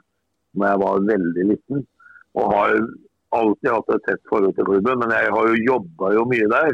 [0.57, 1.87] når jeg var veldig liten.
[2.39, 2.77] Og har
[3.39, 6.73] alltid hatt et tett forhold til klubben, men jeg har jo jobba jo mye der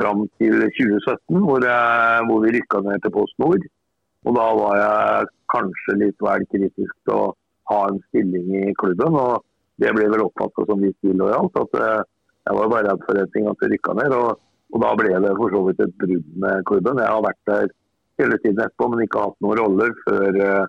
[0.00, 3.66] fram til 2017, hvor, jeg, hvor vi rykka ned til Post Nord.
[4.26, 7.34] Og da var jeg kanskje litt vel kritisk til å
[7.70, 9.14] ha en stilling i klubben.
[9.14, 9.44] Og
[9.82, 11.58] det ble vel oppfatta som litt illojalt.
[11.62, 12.04] At eh,
[12.46, 14.14] jeg var bare redd for en ting, at det rykka ned.
[14.16, 14.40] Og,
[14.74, 17.02] og da ble det for så vidt et brudd med klubben.
[17.02, 17.68] Jeg har vært der
[18.22, 20.64] hele tiden etterpå, men ikke hatt noen roller før, eh,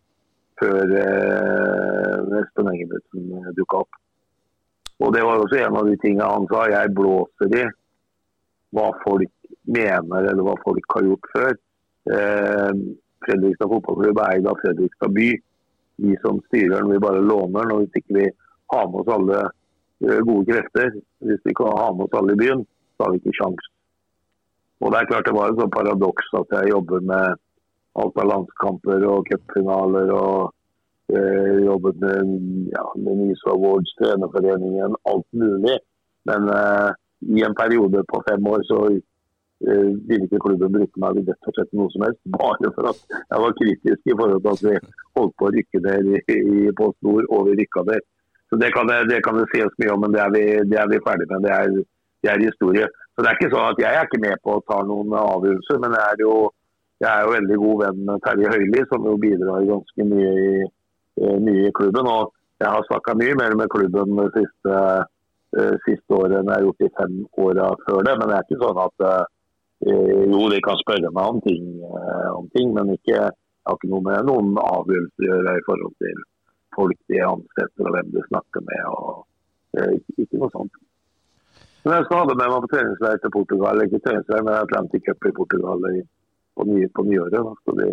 [0.61, 4.03] før eh, Espen Engebretsen dukka opp.
[4.97, 6.63] Og det var også en av de tingene han sa.
[6.71, 7.65] Jeg blåser i
[8.75, 9.31] hva folk
[9.67, 11.53] mener eller hva folk har gjort før.
[12.15, 12.71] Eh,
[13.25, 15.29] Fredrikstad fotballklubb er eid av Fredrikstad by.
[16.03, 17.73] Vi som styrer den, vi bare låner den.
[17.73, 18.27] Og hvis ikke vi
[18.73, 20.93] har med oss alle eh, gode krefter,
[21.25, 22.63] hvis vi ikke har med oss alle i byen,
[22.95, 23.71] så har vi ikke sjans.
[24.81, 27.41] Og det er klart det var et sånt paradoks at jeg jobber med
[27.97, 30.51] alt av landskamper og cupfinaler og
[31.09, 32.35] eh, jobbet med,
[32.75, 35.79] ja, med Nysa Awards, trenerforeningen, alt mulig.
[36.29, 36.91] Men eh,
[37.25, 41.57] i en periode på fem år så uh, ville ikke klubben bruke meg rett og
[41.57, 42.21] slett noe som helst.
[42.37, 44.75] Bare for at jeg var kritisk i forhold til at vi
[45.17, 48.05] holdt på å rykke ned i, i Post Nord, og vi rykka ned.
[48.49, 50.79] Så Det kan det, det kan det sies mye om, men det er vi, det
[50.79, 51.43] er vi ferdig med.
[51.43, 51.73] Det er,
[52.23, 52.87] det er historie.
[53.11, 55.81] Så det er ikke sånn at Jeg er ikke med på å ta noen avgjørelser,
[55.83, 56.33] men jeg er jo,
[57.03, 60.51] jeg er jo veldig god venn med Terje Høili, som jo bidrar ganske mye i,
[61.21, 62.07] eh, mye i klubben.
[62.13, 64.77] og Jeg har snakka mye mer med klubben det siste,
[65.85, 67.13] siste året enn jeg har gjort de fem
[67.45, 68.15] åra før det.
[68.19, 69.25] Men det er ikke sånn at eh,
[70.31, 73.91] Jo, de kan spørre meg om ting, eh, om ting men ikke, jeg har ikke
[73.91, 76.25] noe med noen avgjørelser å gjøre i forhold til
[76.77, 78.83] folk de ansetter og hvem de snakker med.
[78.91, 80.83] og eh, ikke noe sånt.
[81.87, 83.81] Men jeg skal ha det med meg på treningsleir til Portugal.
[83.85, 86.01] Ikke treningsleir, men Atlantic Cup i Portugal i,
[86.57, 87.37] på, ny, på nyåret.
[87.37, 87.91] Da skal de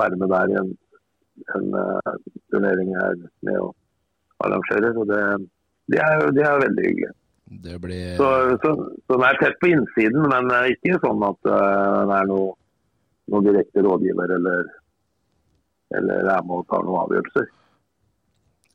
[0.00, 0.72] være med der i en,
[1.58, 2.16] en uh,
[2.50, 3.68] turnering her med å
[4.42, 4.90] arrangere.
[4.96, 5.20] Så det,
[5.92, 7.12] det, er, det er veldig hyggelig.
[7.62, 8.28] Det blir Så,
[8.62, 8.70] så,
[9.06, 11.56] så den er tett på innsiden, men eh, ikke sånn at uh,
[12.02, 12.54] den er noe,
[13.32, 14.70] noe direkte rådgiver eller,
[15.98, 17.50] eller er med og tar noen avgjørelser.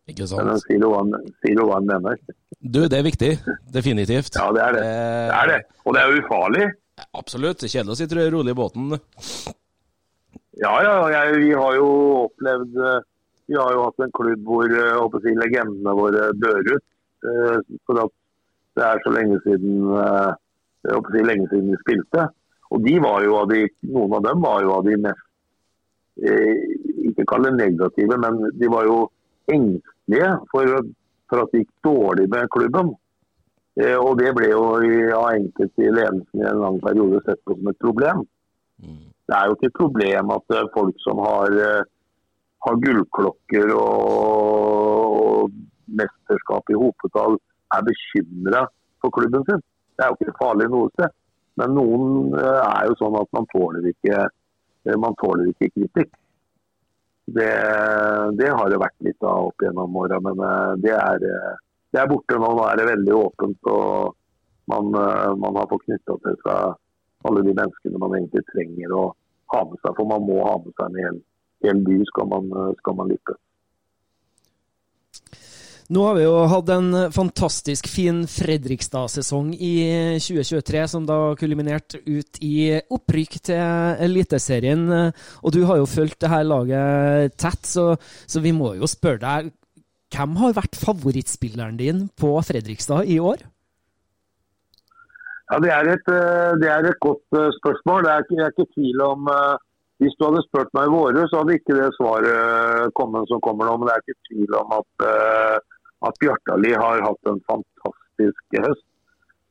[0.07, 0.51] Ikke Men sant?
[0.51, 2.19] den sier hva den sier jo hva han mener.
[2.61, 3.31] Du, det er viktig.
[3.73, 4.37] Definitivt.
[4.37, 4.83] Ja, det er det.
[4.87, 5.57] Det er det.
[5.83, 6.67] Og det er jo ufarlig.
[7.17, 7.65] Absolutt.
[7.67, 8.93] Kjedelig å sitte rolig i båten.
[10.57, 10.93] Ja, ja.
[11.11, 11.89] Jeg, vi har jo
[12.23, 13.03] opplevd eh,
[13.51, 16.85] Vi har jo hatt en klubb hvor eh, jeg legendene våre dør ut.
[17.25, 18.13] Eh, For at
[18.77, 20.33] det er så lenge siden eh,
[20.85, 22.27] si, lenge siden de spilte.
[22.75, 25.25] Og de av de, noen av dem var jo av de mest
[26.21, 26.63] eh,
[27.09, 28.97] ikke kall det negative, men de var jo
[29.53, 30.79] engstelige for,
[31.31, 32.95] for at det gikk dårlig med klubben.
[33.77, 37.67] Og det ble jo av enkelte i ledelsen i en lang periode sett på som
[37.69, 38.23] et problem.
[38.81, 41.53] Det er jo ikke et problem at folk som har,
[42.65, 44.46] har gullklokker og,
[45.87, 47.37] og mesterskap i hopetall,
[47.75, 48.65] er bekymra
[49.01, 49.63] for klubben sin.
[49.97, 51.13] Det er jo ikke farlig noe sted.
[51.57, 54.25] Men noen eh, er jo sånn at man tåler ikke,
[54.85, 56.11] eh, man tåler ikke kritikk.
[57.27, 57.47] Det,
[58.39, 61.25] det har det vært litt av opp gjennom åra, men eh, det er,
[61.91, 62.51] det er borte nå.
[62.59, 63.71] Nå er det veldig åpent.
[63.73, 64.15] og
[64.67, 64.91] man,
[65.39, 66.75] man har fått knytta til seg
[67.27, 69.03] alle de menneskene man egentlig trenger å
[69.53, 69.93] ha med seg.
[69.95, 71.19] For man må ha med seg en hel,
[71.65, 73.39] hel by skal man, skal man lykkes.
[75.87, 79.75] Nå har vi jo hatt en fantastisk fin Fredrikstad-sesong i
[80.19, 84.83] 2023, som da kulminerte ut i opprykk til Eliteserien.
[84.91, 87.93] Og du har jo fulgt det her laget tett, så,
[88.27, 89.55] så vi må jo spørre deg
[90.15, 93.43] hvem har vært favorittspilleren din på Fredrikstad i år?
[95.51, 98.03] Ja, Det er et, eh, det er et godt eh, spørsmål.
[98.03, 99.55] Det er ikke, jeg er ikke tvil om eh,
[99.99, 103.65] Hvis du hadde spurt meg i våre, så hadde ikke det svaret kommet som kommer
[103.65, 103.77] nå.
[103.77, 104.91] Men det er ikke tvil om at,
[106.05, 108.85] at Bjartali har hatt en fantastisk høst.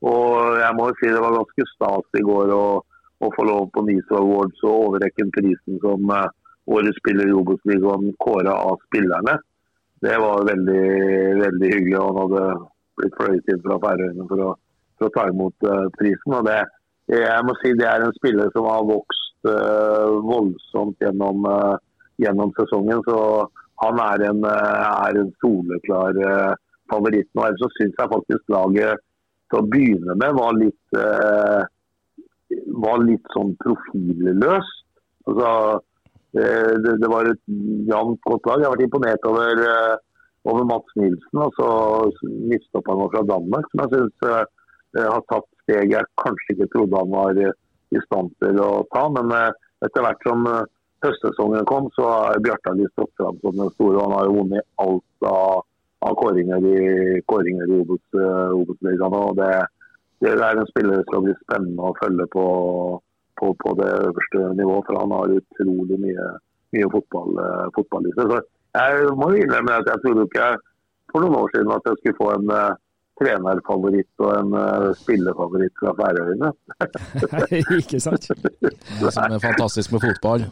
[0.06, 2.66] Og jeg må jo si det var ganske stas i går å,
[3.24, 6.28] å få lov på NISO Awards og overrekke prisen som eh,
[6.70, 9.38] årets spiller i Obos-ligaen kåra av spillerne.
[10.04, 10.86] Det var veldig,
[11.40, 11.98] veldig hyggelig.
[12.02, 12.46] Han hadde
[13.00, 14.54] blitt fløyet inn fra Færøyene for å
[14.98, 16.34] for å ta imot uh, prisen.
[16.34, 16.60] og det,
[17.12, 21.46] jeg må si det er en spiller som har vokst uh, voldsomt gjennom,
[22.22, 23.02] gjennom, sesongen.
[23.06, 23.18] Så
[23.82, 26.16] han er en, er en soleklar
[26.90, 27.44] favoritt nå.
[27.44, 29.02] Ellers så syns jeg faktisk laget
[29.50, 30.98] til å begynne med var litt,
[32.84, 34.82] var litt sånn profilløst.
[35.26, 35.50] Altså,
[36.36, 37.42] det, det, var et
[37.90, 38.62] jevnt godt lag.
[38.62, 39.62] Jeg har vært imponert over,
[40.48, 41.42] over Mats Nilsen.
[41.42, 41.68] Og så
[42.88, 44.26] han fra Danmark, som jeg syns
[44.96, 49.06] har tatt steg jeg kanskje ikke trodde han var i stand til å ta.
[49.18, 49.34] Men
[49.84, 50.46] etter hvert som
[51.06, 54.02] høstsesongen kom, så har Bjartali stått fram som den store.
[54.02, 55.64] Han har jo vunnet alt av,
[56.06, 56.76] av kåringer i,
[57.30, 59.18] kåringer i Obos-ligaen.
[59.18, 59.50] og det,
[60.24, 62.46] det, er en spiller som skal bli spennende å følge på,
[63.40, 64.88] på, på det øverste nivået.
[64.88, 66.30] For han har utrolig mye,
[66.76, 67.44] mye fotball,
[67.78, 68.34] fotball i seg.
[68.34, 68.42] Så
[68.76, 70.50] jeg må innrømme at jeg trodde ikke
[71.12, 72.50] for noen år siden at jeg skulle få en
[73.20, 76.52] trenerfavoritt og en uh, spillerfavoritt fra Færøyene.
[77.80, 78.28] ikke sant?
[78.28, 80.46] Det som er fantastisk med fotball.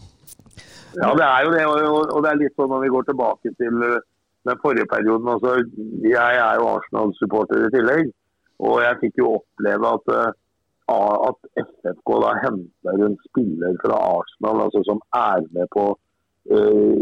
[0.94, 1.64] Ja, det er jo det.
[1.66, 5.30] Og, det er litt sånn når vi går tilbake til den forrige perioden.
[5.34, 5.56] Altså,
[6.04, 8.12] jeg er jo Arsenal-supporter i tillegg.
[8.64, 10.14] Og jeg fikk jo oppleve at,
[10.94, 16.92] at FFK da henter en spiller fra Arsenal altså som er med på uh,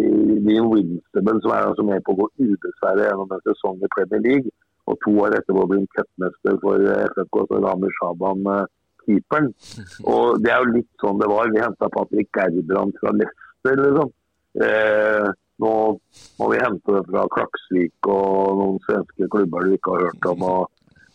[0.46, 4.24] The Invincible, som er altså med på å gå ubesværet gjennom en sesong i Premier
[4.24, 4.54] League
[4.90, 8.48] og to år etterpå bli cupmester for FFK, så Rami Shaban
[9.06, 9.52] keeperen.
[10.12, 11.50] Og Det er jo litt sånn det var.
[11.52, 14.10] Vi henta Patrick Gerbrand fra Leicester, liksom.
[14.66, 15.30] Eh,
[15.62, 15.74] nå
[16.38, 20.40] må vi hente det fra Klaksvik og noen svenske klubber du ikke har hørt om.
[20.48, 20.62] Og,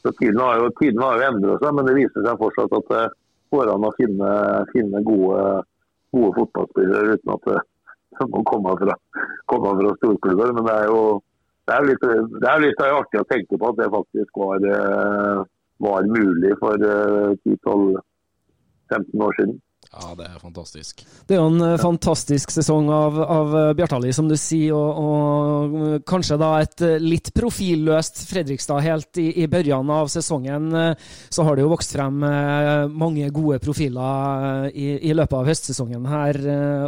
[0.01, 2.87] så Tiden har jo, tiden har jo endret seg, men det viser seg fortsatt at
[2.93, 3.05] det
[3.53, 4.29] går an å finne,
[4.71, 5.41] finne gode,
[6.15, 7.59] gode, fotballspillere uten at det,
[8.17, 8.95] det må komme fra,
[9.51, 10.49] komme fra storklubber.
[10.55, 11.01] Men det er jo
[11.67, 12.03] det er litt,
[12.39, 14.63] det er litt artig å tenke på at det faktisk var,
[15.83, 19.57] var mulig for 10-12-15 år siden.
[19.87, 21.01] Ja, det er fantastisk.
[21.27, 21.77] Det er jo en ja.
[21.79, 28.25] fantastisk sesong av, av Bjartali, som du sier, og, og, kanskje da et litt profilløst
[28.27, 30.69] Fredrikstad helt i, i børjan av sesongen.
[31.31, 36.39] Så har det jo vokst frem mange gode profiler i, i, løpet av høstsesongen her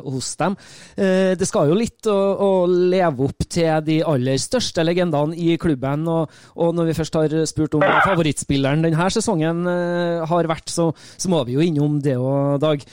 [0.03, 0.57] hos dem.
[0.95, 6.05] det skal jo litt å, å, leve opp til de aller største legendene i klubben,
[6.12, 9.63] og, og når vi først har spurt om favorittspilleren denne sesongen
[10.29, 12.88] har vært, så, så må vi jo innom det òg, Dag.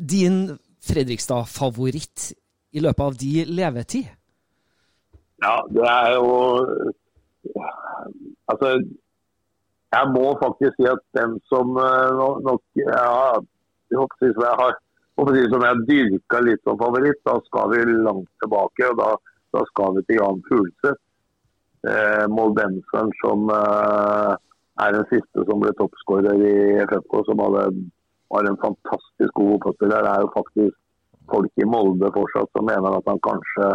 [0.00, 2.30] Din Fredrikstad-favoritt
[2.72, 4.08] i løpet av de levetid?
[5.40, 6.32] Ja, det er jo
[8.50, 8.68] Altså,
[9.94, 13.38] jeg må faktisk si at den som nok ja,
[13.90, 14.74] jeg har
[15.20, 18.88] håper som jeg dyrka litt som favoritt, da skal vi langt tilbake.
[18.90, 19.10] og Da,
[19.56, 21.02] da skal vi til Jan Fuglseth.
[21.90, 24.34] Eh, moldenseren som eh,
[24.84, 27.64] er den siste som ble toppskårer i FFK, som hadde
[28.30, 30.06] var en fantastisk god fotballspiller.
[30.06, 30.76] Det er jo faktisk
[31.30, 33.70] folk i Molde fortsatt som mener at han kanskje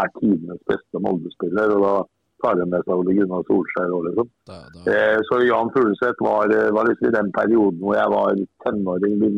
[0.00, 1.76] er tidenes beste Molde-spiller.
[1.76, 1.94] og da
[2.42, 4.30] tar de med seg Ole Gunnar Solskjær òg, liksom.
[4.50, 4.82] Da, da.
[4.94, 9.36] Eh, så Jan Fugleseth var, var liksom i den perioden hvor jeg var tenåring,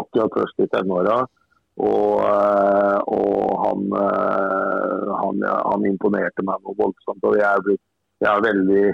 [0.00, 1.22] akkurat først i tenåra.
[1.84, 5.40] Og, eh, og han, eh, han,
[5.70, 7.24] han, imponerte meg noe voldsomt.
[7.24, 7.82] Og jeg er, blitt,
[8.22, 8.84] jeg er veldig,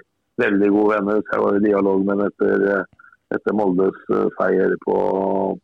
[0.45, 1.23] veldig gode venner.
[1.27, 2.87] Jeg var i dialog med ham etter,
[3.35, 3.99] etter Moldes
[4.39, 4.97] seier på,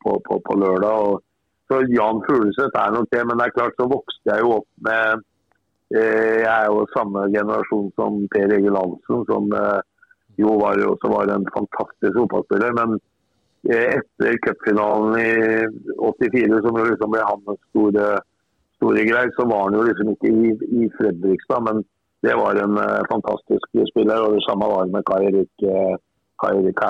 [0.02, 1.08] på, på, på lørdag.
[1.10, 1.22] Og,
[1.66, 4.68] så Jan Fugleseth er nok det, men det er klart så vokste jeg jo opp
[4.86, 5.24] med
[5.98, 9.80] eh, Jeg er jo samme generasjon som Per Egil Hansen, som eh,
[10.38, 12.76] jo var, også var en fantastisk fotballspiller.
[12.78, 12.94] Men
[13.72, 15.32] eh, etter cupfinalen i
[15.98, 18.08] 84, som jo liksom ble hans store,
[18.78, 21.66] store greie, så var han jo liksom ikke i, i Fredrikstad.
[21.66, 21.82] Men
[22.26, 25.94] det var en uh, fantastisk spiller, og det samme var med Kai Erik, uh,
[26.42, 26.80] Kai Erik.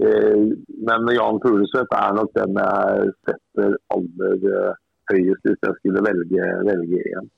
[0.00, 0.38] Eh,
[0.86, 4.80] men Jan Fugleseth er nok den jeg setter aller eh,
[5.12, 7.28] høyest hvis jeg skulle velge, velge igjen.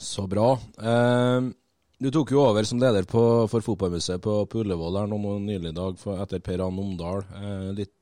[0.00, 0.50] Så bra.
[0.80, 1.48] Eh,
[2.00, 5.76] du tok jo over som leder på, for Fotballmuseet på, Ullevål her nå nylig i
[5.76, 7.26] dag for, etter Per Ann Omdal.
[7.76, 7.94] Litt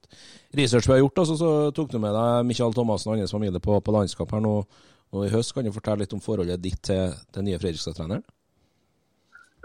[0.54, 3.60] research vi har gjort, altså, så tok du med deg Michael Thomassen og hans familie
[3.60, 4.54] på, på landskap her nå,
[5.12, 5.52] nå, i høst.
[5.52, 8.22] Kan du fortelle litt om forholdet ditt til den nye Fredrikstad-treneren?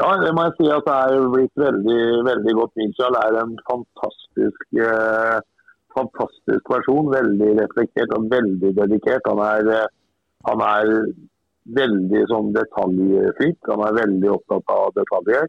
[0.02, 2.72] Ja, det må jeg si at det er blitt veldig, veldig godt.
[2.82, 5.36] Michael er en fantastisk, eh,
[5.94, 7.12] fantastisk person.
[7.14, 9.30] Veldig reflektert og veldig dedikert.
[9.30, 9.92] Han er, eh,
[10.50, 10.94] han er
[11.80, 13.60] veldig sånn detaljfrik.
[13.70, 15.46] Han er veldig opptatt av detaljer.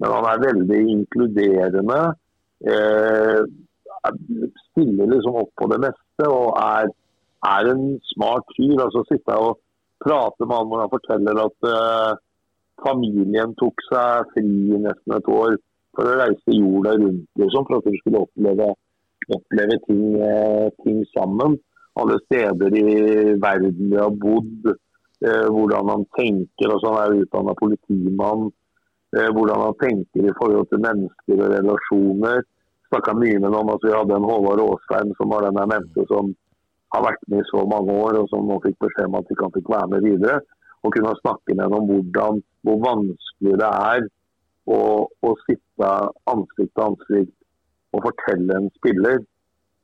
[0.00, 2.00] Men han er veldig inkluderende.
[2.60, 3.40] Eh,
[4.68, 6.92] stiller liksom opp på det meste og er,
[7.48, 8.76] er en smart fyr.
[8.76, 9.56] Altså Sitte og
[10.04, 12.22] prate med han når han forteller at eh,
[12.84, 15.56] familien tok seg fri nesten et år
[15.96, 18.72] for å reise jorda rundt liksom, for at de skulle oppleve,
[19.32, 21.56] oppleve ting, eh, ting, sammen.
[21.96, 22.88] Alle steder i
[23.40, 24.68] verden de har bodd,
[25.24, 26.72] eh, hvordan han tenker.
[26.72, 28.50] altså Han er utdanna politimann.
[29.16, 32.42] Eh, hvordan han tenker i forhold til mennesker og relasjoner.
[32.90, 36.04] Snakka mye med ham at vi hadde en Håvard Aasheim som var den jeg nevnte,
[36.10, 36.34] som
[36.92, 39.46] har vært med i så mange år, og som nå fikk beskjed om at ikke
[39.46, 40.36] han fikk være med videre
[40.86, 44.06] og kunne snakke med henne om hvordan, hvor vanskelig det er
[44.70, 45.90] å, å sitte
[46.30, 47.34] ansikt til ansikt
[47.96, 49.20] og fortelle en spiller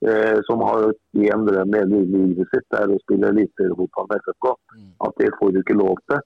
[0.07, 4.49] eh, som har én drøm i livet sitt, det er å spille eliteseriefotball med FFK,
[4.77, 4.89] mm.
[5.09, 6.25] at det får du ikke lov til.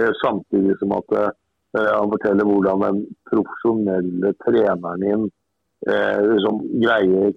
[0.00, 1.30] Eh, samtidig som at eh,
[1.76, 5.28] han forteller hvordan den profesjonelle treneren din
[5.88, 7.32] eh, liksom greier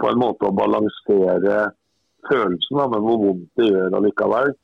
[0.00, 1.58] på en måte å balansere
[2.26, 4.54] følelsen, da, men hvor vondt det gjør allikevel.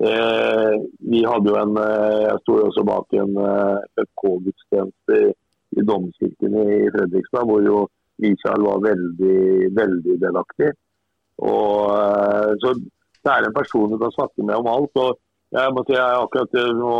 [0.00, 0.74] Eh,
[1.12, 5.32] vi hadde jo en, eh, Jeg sto også bak en eh, FK-gudstjeneste i,
[5.76, 7.82] i Domkirken i Fredrikstad, hvor jo
[8.24, 9.42] Michael var veldig,
[9.76, 10.70] veldig delaktig.
[11.36, 15.02] Og, eh, så det er en person du kan snakke med om alt.
[15.04, 15.20] og
[15.52, 16.94] jeg må si, jeg akkurat nå,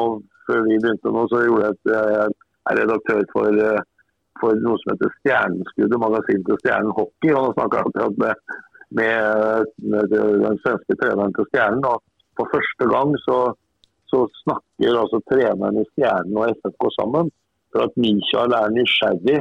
[0.50, 2.30] Før vi begynte nå, så gjorde jeg at jeg
[2.68, 3.82] er redaktør for, eh,
[4.40, 7.32] for noe som heter Stjerneskuddet, magasin til Stjernen hockey.
[7.32, 8.34] og Nå snakker jeg akkurat med,
[8.98, 11.84] med, med den svenske treneren til Stjernen.
[11.86, 12.02] og
[12.40, 13.38] for første gang så,
[14.11, 17.31] så snakker altså treneren i Stjernen og FFK sammen.
[17.70, 19.40] For at Michael er nysgjerrig,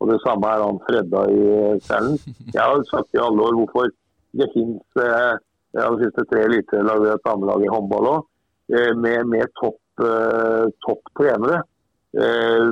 [0.00, 1.44] og det samme er han Fredda i
[1.86, 2.18] Stjernen.
[2.54, 3.92] Jeg har sagt i alle år hvorfor
[4.40, 5.34] det finnes eh,
[5.78, 8.28] de siste tre elitelag og et damelag i håndball òg,
[8.74, 11.62] eh, med, med topp, eh, topp trenere.
[12.10, 12.70] Eh,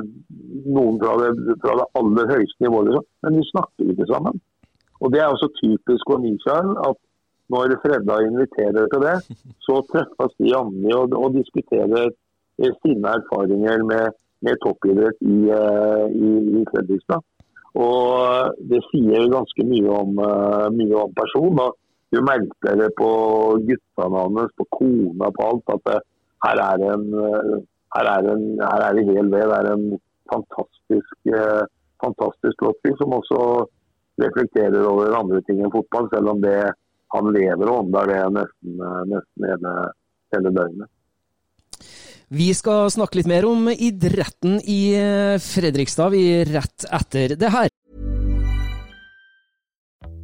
[0.75, 3.05] noen fra det, fra det, aller høyeste nivået, liksom.
[3.23, 4.41] Men vi snakker ikke sammen.
[4.99, 6.99] Og Det er også typisk for Michael at
[7.53, 9.17] når Fredda inviterer til det,
[9.65, 16.05] så treffes de andre og, og, diskuterer eh, sine erfaringer med, med toppidrett i, eh,
[16.13, 17.25] i, i, Fredrikstad.
[17.79, 20.15] Og Det sier ganske mye om,
[20.73, 21.75] mye om personen.
[22.09, 23.09] Du merker det på
[23.67, 25.73] guttene hans, på kona, på alt.
[25.75, 25.99] At det,
[26.45, 27.05] her, er en,
[27.93, 29.45] her, er en, her er det hel ved.
[29.53, 29.85] Det er en
[30.33, 31.29] fantastisk,
[32.01, 33.43] fantastisk flott som også
[34.25, 36.57] reflekterer over andre ting enn fotball, selv om det
[37.13, 39.75] han lever og ånder det nesten, nesten hele,
[40.35, 40.91] hele døgnet.
[42.29, 47.69] Vi skal snakke litt mer om idretten i eh, Fredrikstad vi rett etter det her.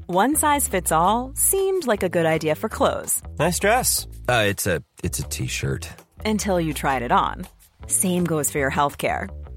[0.08, 3.24] One size fits all seemed like a good idea for clothes.
[3.39, 4.08] Nice dress.
[4.30, 5.89] Uh, it's a t-shirt.
[6.24, 7.47] Until you tried it on.
[7.88, 9.30] Same goes for your healthcare.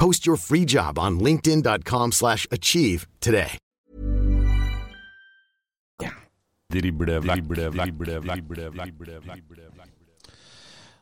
[0.00, 3.58] Post your free job on linkedin.com/achieve slash achieve today.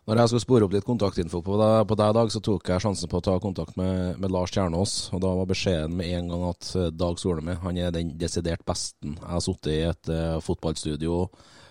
[0.06, 2.82] Når jeg skulle spore opp litt kontaktinfo på deg, på deg Dag, så tok jeg
[2.82, 4.96] sjansen på å ta kontakt med, med Lars Kjernås.
[5.12, 8.64] Og da var beskjeden med en gang at eh, Dag Solemi han er den desidert
[8.66, 11.20] besten jeg har sittet i et uh, fotballstudio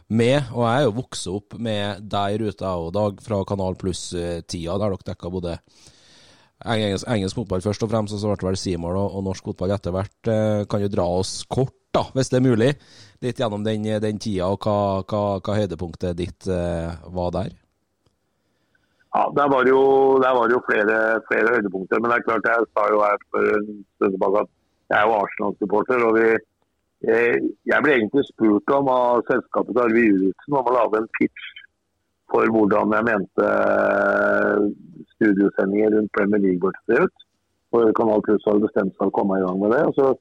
[0.07, 0.47] med.
[0.53, 4.79] Og jeg er jo vokst opp med deg i ruta òg, Dag fra Kanal Pluss-tida,
[4.79, 5.59] der dere dekka både
[6.65, 9.51] engelsk, engelsk, fotball først og fremst, og så ble det vel Seymour og, og, norsk
[9.51, 10.17] fotball etter hvert.
[10.25, 12.73] Uh, kan jo dra oss kort, da, hvis det er mulig,
[13.25, 17.55] litt gjennom den, den tida, og hva, hva, hva høydepunktet ditt eh, var der?
[19.15, 19.83] Ja, Der var det jo,
[20.21, 20.97] var jo flere,
[21.29, 22.01] flere, høydepunkter.
[22.01, 24.51] Men det er klart jeg sa jo her for en stund tilbake at
[24.91, 26.03] jeg er jo Arsenal-supporter.
[26.05, 26.27] og vi,
[27.07, 27.41] jeg,
[27.71, 31.49] jeg ble egentlig spurt om av selskapet Arve Juritzen om å lage en pitch
[32.31, 33.49] for hvordan jeg mente
[35.17, 37.27] studiosendinger rundt Premier League burde se ut.
[37.75, 39.83] Og Kanal Pluss hadde bestemt seg å komme i gang med det.
[39.89, 40.15] og så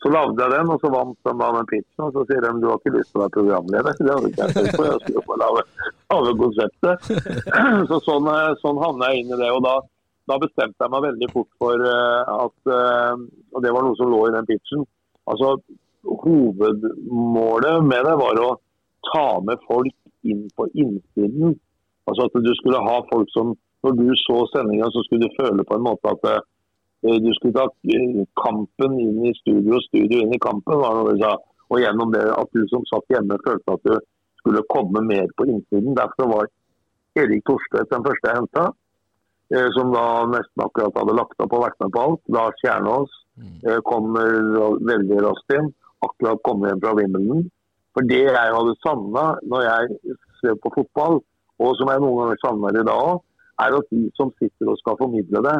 [0.00, 2.04] så lagde jeg den, og så vant de da den pitchen.
[2.06, 3.98] Og så sier de du har ikke lyst til å være programleder.
[3.98, 4.86] Det hadde ikke jeg tenkt på.
[4.86, 5.64] Jeg skulle bare lage,
[6.14, 7.10] lage konseptet.
[7.90, 8.30] Så sånn,
[8.62, 9.50] sånn havna jeg inn i det.
[9.52, 9.74] Og da,
[10.32, 13.20] da, bestemte jeg meg veldig fort for uh, at uh,
[13.52, 14.88] Og det var noe som lå i den pitchen.
[15.28, 15.58] Altså,
[16.00, 18.50] Hovedmålet med det var å
[19.10, 19.92] ta med folk
[20.32, 21.58] inn på innsiden.
[22.08, 23.52] Altså at du skulle ha folk som
[23.84, 26.42] Når du så sendinga, så skulle du føle på en måte at
[27.02, 30.82] Eh, du skulle ta eh, kampen inn i studio og studio inn i kampen.
[31.70, 33.94] Og gjennom det at du som satt hjemme følte at du
[34.42, 35.96] skulle komme mer på innsiden.
[35.96, 36.50] Derfor var
[37.20, 38.66] Erik Torstvedt den første jeg henta.
[39.54, 42.22] Eh, som da nesten akkurat hadde lagt opp og vært med på alt.
[42.36, 43.80] Lars Kjernås mm.
[43.88, 44.36] kommer
[44.92, 45.72] veldig raskt inn.
[46.04, 47.48] Akkurat kommet hjem fra Wimbledon.
[47.96, 51.18] For det jeg hadde savna når jeg ser på fotball,
[51.60, 53.24] og som jeg noen ganger savner i dag òg,
[53.64, 55.58] er at de som sitter og skal formidle det,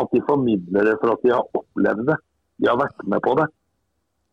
[0.00, 2.18] at de formidler det for at de har opplevd det.
[2.60, 3.46] De har vært med på det.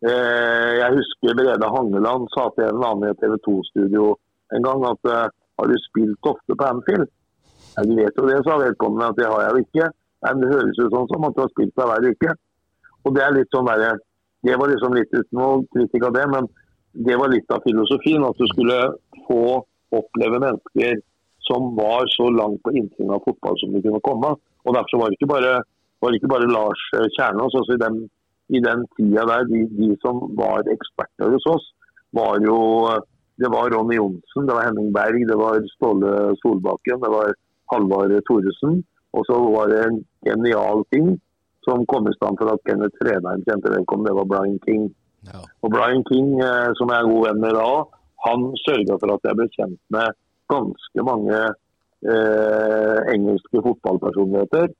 [0.09, 4.15] Eh, jeg husker Brede Hangeland sa til en annen i TV 2-studio
[4.55, 5.27] en gang at eh,
[5.59, 7.09] har du spilt ofte på Anfield?
[7.75, 9.89] Ja, de vet jo det, sa vedkommende, at det har jeg jo ikke.
[10.25, 12.33] Men det høres jo sånn som at du har spilt der hver uke.
[13.05, 14.01] Og Det er litt sånn der,
[14.45, 16.49] det var liksom litt uten noe kritikk av det, men
[17.07, 18.25] det var litt av filosofien.
[18.25, 18.79] At du skulle
[19.27, 19.61] få
[19.93, 21.01] oppleve mennesker
[21.47, 24.33] som var så langt på innsiden av fotball som de kunne komme.
[24.65, 25.53] Og Derfor var det ikke bare,
[26.01, 27.55] det ikke bare Lars eh, Kjernås.
[27.59, 27.97] Altså i, den,
[28.57, 31.65] I den tida der, de, de, som var eksperter hos oss,
[32.17, 32.59] var jo
[33.41, 36.11] det var Ronny Johnsen, det var Henning Berg, det var Ståle
[36.43, 37.31] Solbakken, det var
[37.73, 38.83] Halvard Thoresen.
[39.17, 41.15] Og så var det en genial ting
[41.65, 44.85] som kom i stand for at Kenneth Fredheim kjente velkommen, det var Brian King.
[45.29, 45.41] Ja.
[45.61, 47.71] Og Brian King, eh, som jeg er god venn med da,
[48.25, 50.17] han sørga for at jeg ble kjent med
[50.51, 54.71] ganske mange eh, engelske fotballpersonligheter,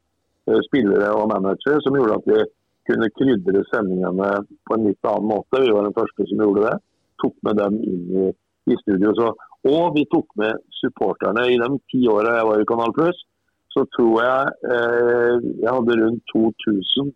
[0.50, 2.42] eh, spillere og managere, som gjorde at vi
[2.90, 4.32] kunne krydre sendingene
[4.68, 5.62] på en litt annen måte.
[5.62, 6.76] Vi var den første som gjorde det.
[7.24, 8.30] Tok med dem inn i,
[8.74, 9.14] i studio.
[9.18, 9.32] Så,
[9.70, 11.46] og vi tok med supporterne.
[11.48, 13.26] I de ti åra jeg var i Kanal Pluss,
[13.72, 17.14] så tror jeg eh, jeg hadde rundt 2000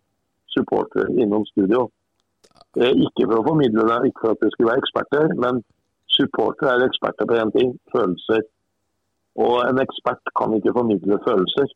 [0.54, 1.88] supportere innom studio.
[2.80, 5.60] Eh, ikke for å formidle det, ikke for at vi skulle være eksperter, men
[6.18, 8.42] supportere er eksperter på én ting følelser.
[9.44, 11.68] Og en ekspert kan ikke formidle følelser.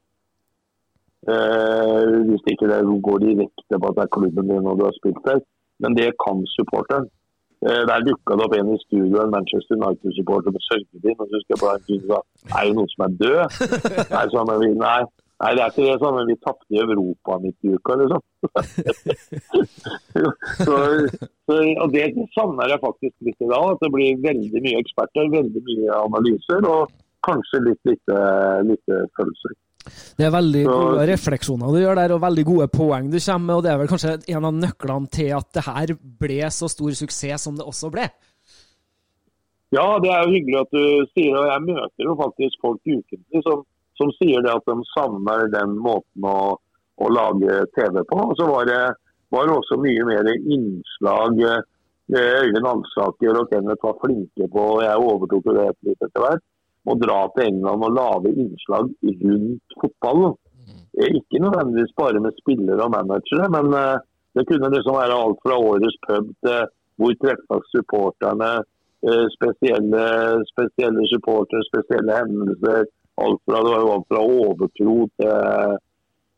[1.32, 4.96] Eh, hvis ikke det går direkte på at det er klubben din og du har
[4.96, 5.40] spilt der.
[5.82, 7.06] Men det kan supporteren.
[7.66, 11.20] Eh, der dukka det opp en i studio, en Manchester United-supporter med sørgedin.
[11.20, 12.18] Og så husker jeg bare han sa
[12.58, 13.40] er det noen som er død?
[14.14, 15.00] nei, sånn, vi, nei,
[15.40, 15.98] nei, det er ikke det.
[16.02, 18.24] Sånn, men vi tapte i Europa midt i uka, liksom.
[20.66, 20.78] så,
[21.46, 23.68] så, og Det savner jeg faktisk litt i dag.
[23.74, 26.68] At det blir veldig mye eksperter, veldig mye analyser.
[26.68, 28.16] og kanskje litt lite,
[28.64, 29.56] lite følelser.
[30.18, 33.46] Det er veldig så, gode refleksjoner du gjør der, og veldig gode poeng du kommer
[33.46, 33.54] med.
[33.56, 36.98] og Det er vel kanskje en av nøklene til at det her ble så stor
[36.98, 38.08] suksess som det også ble?
[39.70, 40.84] Ja, det er jo hyggelig at du
[41.14, 41.40] sier det.
[41.40, 43.62] og Jeg møter jo faktisk folk ukentlig som,
[44.00, 46.56] som, sier det at de savner den måten å,
[47.00, 48.22] å lage TV på.
[48.24, 48.80] Og så var det,
[49.30, 51.60] var det også mye mer innslag eh,
[52.10, 56.42] Øyvind Alsaker og Kenneth var flinke på, og jeg overtok det litt etter hvert,
[56.90, 58.88] å dra til England og lage innslag
[59.22, 60.34] rundt fotballen.
[60.98, 64.02] Eh, Ikke nødvendigvis bare med spillere og managere, men eh,
[64.34, 66.68] det kunne liksom være alt fra årets pub til
[67.00, 68.50] hvor treffes supporterne,
[69.08, 70.04] eh, spesielle,
[70.52, 72.90] spesielle supportere, spesielle hendelser.
[73.20, 75.74] Alt fra, det var jo alt fra overtro til,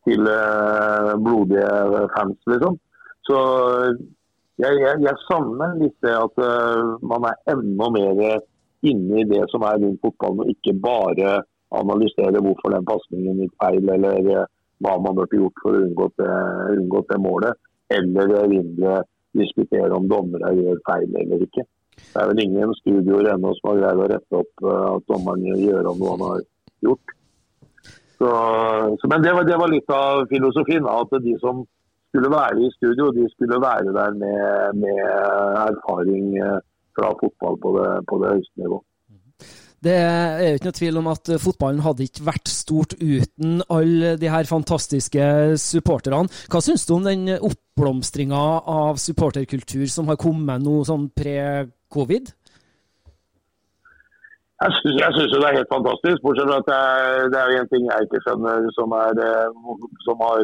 [0.07, 2.79] til eh, blodige fans, liksom.
[3.23, 3.37] Så
[4.59, 8.23] jeg, jeg, jeg savner litt det at eh, man er enda mer
[8.83, 11.37] inne i det som er rundt fotballen, og ikke bare
[11.73, 14.49] analysere hvorfor den pasningen gikk feil, eller eh,
[14.83, 16.33] hva man burde gjort for å unngå det,
[16.77, 17.61] unngå det målet.
[17.93, 19.01] Eller eh, mindre
[19.37, 21.65] diskutere om dommere gjør feil eller ikke.
[22.03, 25.63] Det er vel ingen studioer ennå som har greid å rette opp eh, at dommeren
[25.63, 26.43] gjør om noe han har
[26.87, 27.15] gjort.
[28.17, 28.29] Så,
[28.99, 30.87] så, men det var, det var litt av filosofien.
[30.87, 31.63] At de som
[32.13, 35.03] skulle være i studio, de skulle være der med, med
[35.65, 36.59] erfaring eh,
[36.93, 38.79] fra fotball på det, på det høyeste nivå.
[39.83, 44.13] Det er jo ikke noe tvil om at fotballen hadde ikke vært stort uten alle
[44.21, 45.25] de her fantastiske
[45.59, 46.29] supporterne.
[46.47, 52.31] Hva syns du om den oppblomstringa av supporterkultur som har kommet nå sånn pre-covid?
[54.63, 57.71] Jeg syns, jo det er helt fantastisk, bortsett fra at det er, det er en
[57.71, 59.73] ting jeg ikke skjønner, som, er, eh,
[60.05, 60.39] som har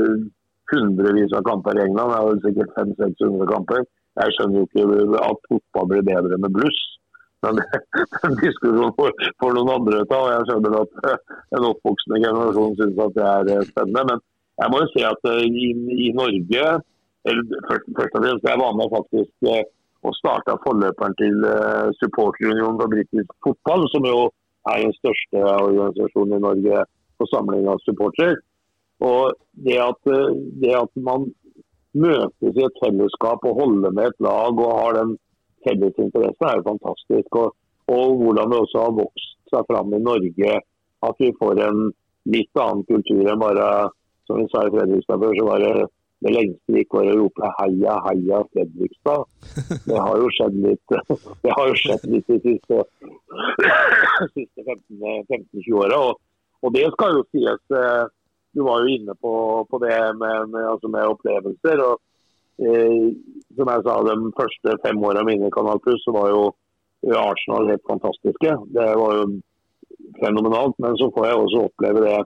[0.74, 2.12] hundrevis av kamper i England.
[2.12, 3.86] Det er jo sikkert 500-600 kamper.
[4.20, 6.82] Jeg skjønner jo ikke at fotball blir bedre med bluss.
[7.46, 9.24] Men det er en diskusjon for,
[9.56, 10.20] noen andre å ta.
[10.20, 11.18] og Jeg skjønner at eh,
[11.56, 14.06] en oppvoksende generasjon syns at det er eh, spennende.
[14.12, 14.24] Men
[14.60, 15.68] jeg må jo si at i,
[16.08, 16.66] i Norge
[17.30, 19.32] eller først, først og fremst, Jeg var med faktisk
[20.08, 24.20] og starta forløperen til eh, supporterunionen for britisk fotball, som jo
[24.70, 26.86] er den største organisasjonen i Norge
[27.20, 28.40] på samling av supportere.
[29.04, 29.36] Og
[29.66, 31.28] det at, eh, det at man
[31.96, 35.16] møtes i et fellesskap og holder med et lag og har den
[35.68, 37.40] felles interessen, er jo fantastisk.
[37.44, 37.56] Og,
[37.92, 40.60] og hvordan det også har vokst seg fram i Norge.
[41.08, 41.90] At vi får en
[42.30, 43.68] litt annen kultur enn bare
[44.28, 45.88] som vi sa i Fredrikstad før, så var det
[46.20, 49.22] det lengste gikk var å rope 'heia, heia Fredrikstad'.
[49.88, 50.96] Det har jo skjedd litt
[51.44, 52.82] det har jo skjedd litt de siste,
[54.36, 56.02] siste 15-20 åra.
[56.10, 56.20] Og,
[56.64, 57.64] og, det skal jo sies.
[57.72, 58.06] eh,
[58.52, 59.32] Du var jo inne på,
[59.70, 61.84] på det med, med, altså med opplevelser.
[61.86, 62.00] og
[62.66, 63.12] eh,
[63.56, 66.48] Som jeg sa, de første fem åra mine i Kanal Pluss, var jo
[67.16, 68.56] Arsenal helt fantastiske.
[68.76, 69.28] Det var jo
[70.20, 70.76] fenomenalt.
[70.84, 72.18] Men så får jeg også oppleve det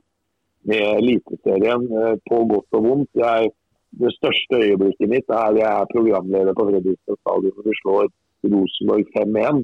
[0.72, 3.12] med Eliteserien eh, på godt og vondt.
[3.20, 3.52] Jeg
[4.02, 8.08] det største øyeblikket mitt er jeg er programleder på Fredrikstad stadion når vi slår
[8.54, 9.62] Rosenborg 5-1.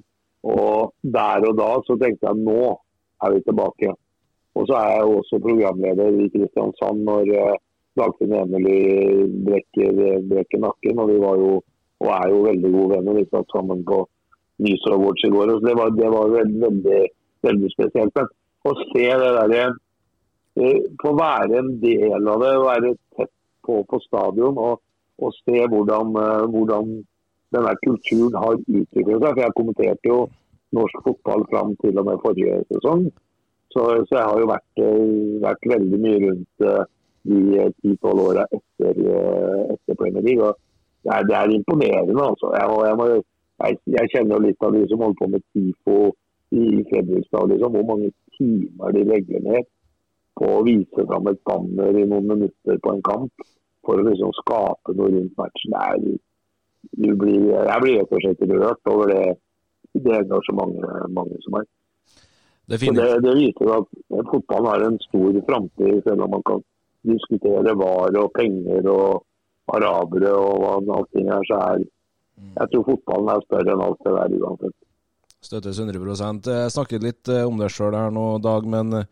[0.55, 2.61] Og der og da så tenkte jeg nå
[3.23, 3.89] er vi tilbake.
[4.55, 7.57] Og så er jeg også programleder i Kristiansand når uh,
[7.99, 8.79] Dagfinn Emily
[9.47, 9.91] brekker,
[10.29, 11.01] brekker, nakken.
[11.01, 11.51] Og vi var jo,
[11.99, 13.19] og er jo veldig gode venner.
[13.19, 14.03] Vi satt sammen på
[14.63, 15.53] News Awards i går.
[15.55, 17.01] Så det var, det var veldig, veldig,
[17.49, 18.15] veldig spesielt.
[18.15, 18.31] Men
[18.69, 23.99] å se det derre uh, Få være en del av det, være tett på, på
[24.03, 24.81] stadion og,
[25.23, 26.99] og se hvordan, uh, hvordan,
[27.55, 29.31] denne kulturen har utviklet seg.
[29.33, 30.19] For Jeg kommenterte jo
[30.77, 33.07] norsk fotball fram til og med forrige sesong.
[33.73, 36.83] Så, så jeg har jo vært, uh, vært veldig mye rundt uh,
[37.29, 39.01] de ti-tolv åra etter,
[39.73, 40.53] etter Premier League.
[41.03, 42.15] Det, er, det er imponerende.
[42.29, 42.53] altså.
[42.55, 43.09] Jeg, jeg, må,
[43.65, 45.97] jeg, jeg, kjenner litt av de som holder på med TIFO
[46.55, 47.51] i Fredrikstad.
[47.51, 49.67] Liksom, hvor mange timer de legger ned
[50.39, 53.47] på å vise fram et banner i noen minutter på en kamp
[53.85, 55.75] for å liksom skape noe rundt matchen.
[55.75, 55.99] Er,
[56.95, 59.23] blir, jeg blir rett og slett rørt over det,
[59.99, 61.67] det engasjementet mange som er.
[62.69, 63.87] Det, det, det, viser at
[64.29, 66.59] fotballen har en stor framtid, selv om man kan
[67.07, 69.23] diskutere var og penger og
[69.73, 71.47] arabere og hva allting er.
[71.49, 71.81] så er
[72.59, 74.77] Jeg tror fotballen er større enn alt det der uansett.
[75.39, 78.67] Støttes 100 Jeg snakket litt om det sjøl her nå, Dag.
[78.67, 79.05] men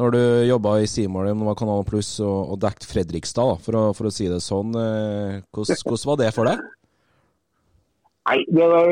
[0.00, 1.28] når du jobba i Seymour,
[1.58, 4.72] Kanal Pluss, og, og dekket Fredrikstad, for å, for, å, si det sånn.
[4.76, 6.62] Eh, hvordan, hvordan, var det for deg?
[8.30, 8.88] Nei, det var,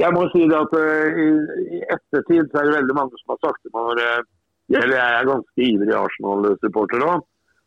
[0.00, 3.40] Jeg må si det at uh, i, ettertid så er det veldig mange som har
[3.42, 7.26] sagt til meg når jeg, er ganske ivrig Arsenal-supporter òg,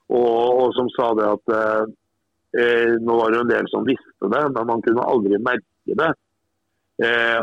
[0.10, 1.84] og, og, som sa det at uh,
[2.58, 6.12] uh, nå var det en del som visste det, men man kunne aldri merke det.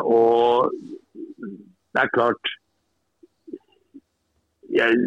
[0.05, 0.73] og
[1.97, 2.51] det er klart
[4.77, 4.99] jeg,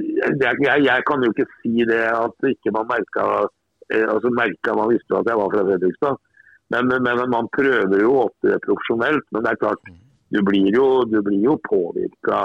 [0.41, 3.25] jeg, jeg, kan jo ikke si det at ikke man merka
[3.93, 6.19] eh, altså merka man visste at jeg var fra Fredrikstad.
[6.69, 9.25] Men, men, man prøver jo å opptre profesjonelt.
[9.33, 9.93] Men det er klart,
[10.29, 12.41] du blir jo, du blir jo påvirka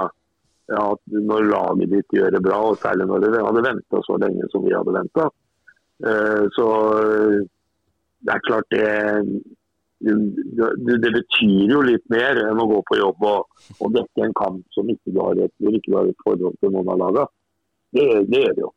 [0.73, 0.85] ja,
[1.29, 4.65] når laget ditt gjør det bra, og særlig når dere hadde venta så lenge som
[4.65, 5.27] vi hadde venta.
[6.05, 6.65] Uh, så
[8.25, 8.87] det er klart det
[10.05, 14.35] det, det betyr jo litt mer enn å gå på jobb og, og dekke en
[14.37, 17.31] kamp som ikke du har et, ikke du har et forhold til noen av lagene.
[17.95, 18.71] Det, det gjør det jo.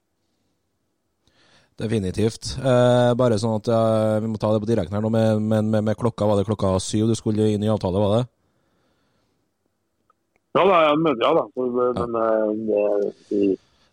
[1.78, 2.56] Definitivt.
[2.58, 5.68] Eh, bare sånn at eh, Vi må ta det på direkten her nå, men med,
[5.70, 8.24] med, med, klokka var det klokka syv du skulle inn i avtale, var det?
[10.58, 11.44] Ja da, jeg men, ja, da.
[11.54, 11.68] Så,
[12.00, 13.42] men eh, det,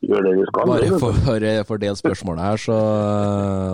[0.03, 0.69] gjør det vi skal.
[0.69, 1.19] Bare for,
[1.67, 2.77] for, det spørsmålet her, så,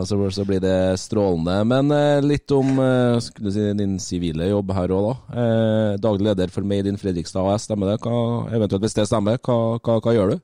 [0.10, 1.56] så, så, blir det strålende.
[1.68, 5.42] Men eh, litt om eh, si, din sivile jobb her òg, da.
[5.44, 8.00] Eh, daglig leder for Made in Fredrikstad AS, stemmer det?
[8.06, 10.38] Hva, eventuelt hvis det stemmer, hva, hva, hva, gjør du?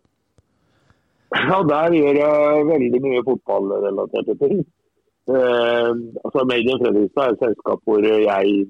[1.36, 4.66] Ja, Der gjør jeg veldig mye fotballrelaterte ting.
[5.28, 5.92] Eh,
[6.24, 8.68] altså Made in Fredrikstad er et selskap hvor jeg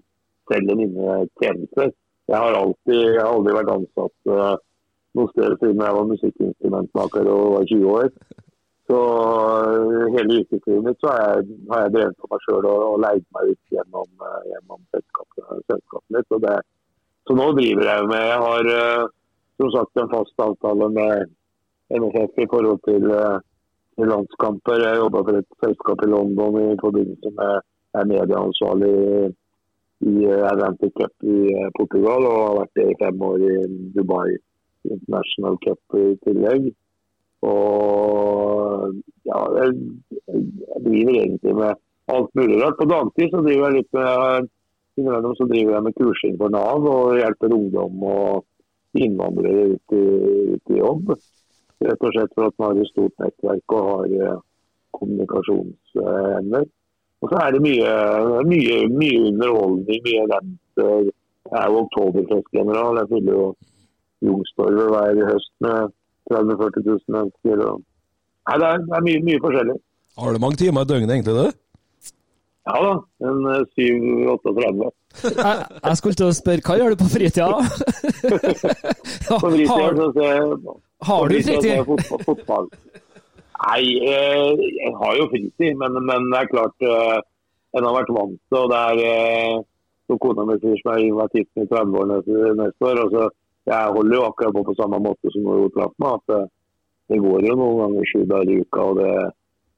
[0.51, 1.91] selger mine tjenester.
[2.27, 4.55] Jeg har alltid, jeg har aldri vært ansatt uh,
[5.17, 8.11] noe større siden jeg var musikkinstrumentmaker og var 20 år.
[8.87, 8.97] Så
[9.67, 12.99] eh, hele yrkeslivet mitt så har jeg, har jeg drevet for meg sjøl og, og,
[13.03, 16.27] leid meg ut gjennom, uh, gjennom selskapet, mitt.
[16.31, 16.53] Så, det,
[17.27, 19.09] så, nå driver jeg med Jeg har uh,
[19.59, 21.35] som sagt en fast avtale med
[21.97, 23.11] NFF i forhold til,
[23.97, 24.83] til landskamper.
[24.85, 28.97] Jeg jobba for et selskap i London i forbindelse med jeg er medieansvarlig
[30.11, 31.37] i Atlantic Cup i
[31.77, 33.55] Portugal og har vært det i fem år i
[33.95, 34.35] Dubai
[34.95, 36.69] International Cup i tillegg.
[37.47, 38.93] Og
[39.27, 39.73] ja, jeg,
[40.27, 41.81] jeg driver egentlig med
[42.13, 42.79] alt mulig rart.
[42.79, 44.53] På dagtid så driver jeg litt med
[44.97, 50.05] så driver jeg med kursing for Nav og hjelper ungdom og innvandrere ut i,
[50.55, 51.11] ut i jobb.
[51.85, 54.39] Rett og slett for at man har et stort nettverk og har eh,
[54.97, 56.65] kommunikasjonsevner.
[57.21, 57.93] Og så er det mye,
[58.49, 61.11] mye, mye underholdning, mye eventer.
[61.47, 62.99] Jeg er jo oktoberfestgeneral.
[63.01, 63.45] Jeg fyller jo
[64.25, 65.93] Youngstorget hver høst med
[66.31, 67.63] 30 000-40 000 mennesker.
[67.69, 67.85] Og...
[68.47, 69.77] Nei, det er, det er mye, mye, forskjellig.
[70.17, 71.63] Har du mange timer i døgnet egentlig, du?
[72.67, 72.93] Ja da,
[73.23, 73.45] en
[73.77, 74.87] 7-38.
[75.23, 77.61] jeg, jeg skulle til å spørre, hva gjør du på fritida?
[79.29, 80.75] på fritida har, så ser jeg
[81.07, 81.71] Har du fritid?
[81.87, 82.67] Fotball, fotball.
[83.57, 87.15] Nei, eh, jeg har jo fritid, men, men det er klart eh,
[87.77, 89.65] en har vært vant til og det er noen
[90.07, 93.01] så kona mi sier som er 10 i 30-årene neste år.
[93.03, 93.23] og så
[93.67, 96.13] jeg holder jo akkurat på på samme måte som når hun traff meg.
[96.19, 96.43] at det,
[97.11, 99.15] det, går jo noen ganger sju dager i uka, og det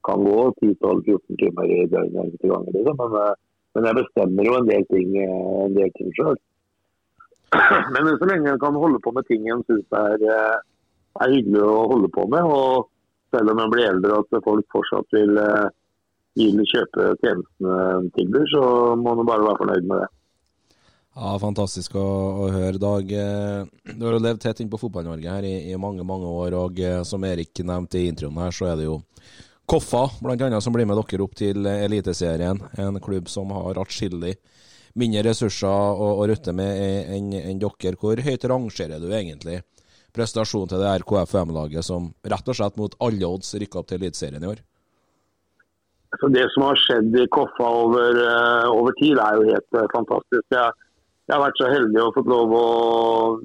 [0.08, 2.76] kan gå 10-12-14 timer i døgnet enkelte ganger.
[2.76, 3.00] Liksom.
[3.02, 3.34] Men, eh,
[3.76, 6.38] men, jeg bestemmer jo en del ting, eh, ting sjøl.
[7.94, 10.58] Men så lenge en kan holde på med ting en syns er, eh,
[11.24, 12.90] er, hyggelig å holde på med, og
[13.34, 15.34] selv om en blir eldre at folk fortsatt vil,
[16.38, 18.64] vil kjøpe tjenestene en tilbyr, så
[19.02, 20.10] må en bare være fornøyd med det.
[21.18, 22.06] Ja, Fantastisk å,
[22.46, 23.12] å, høre, Dag.
[23.12, 26.56] Eh, du har jo levd tett inn på Fotball-Norge her i, i, mange mange år.
[26.60, 29.00] og eh, Som Erik nevnte i introen her, så er det jo
[29.70, 32.62] Koffa blant annet, som blir med dere opp til Eliteserien.
[32.82, 34.38] En klubb som har atskillig
[34.98, 37.98] mindre ressurser å, å rutte med enn en dere.
[38.00, 39.60] Hvor høyt rangerer du egentlig
[40.16, 44.46] prestasjonen til det RKFM-laget, som rett og slett mot alle odds rykker opp til Eliteserien
[44.46, 44.64] i år?
[46.18, 50.46] Så det som har skjedd i Koffa over, uh, over tid, er jo helt fantastisk.
[50.50, 50.89] Jeg,
[51.30, 52.66] jeg har vært så heldig og fått lov å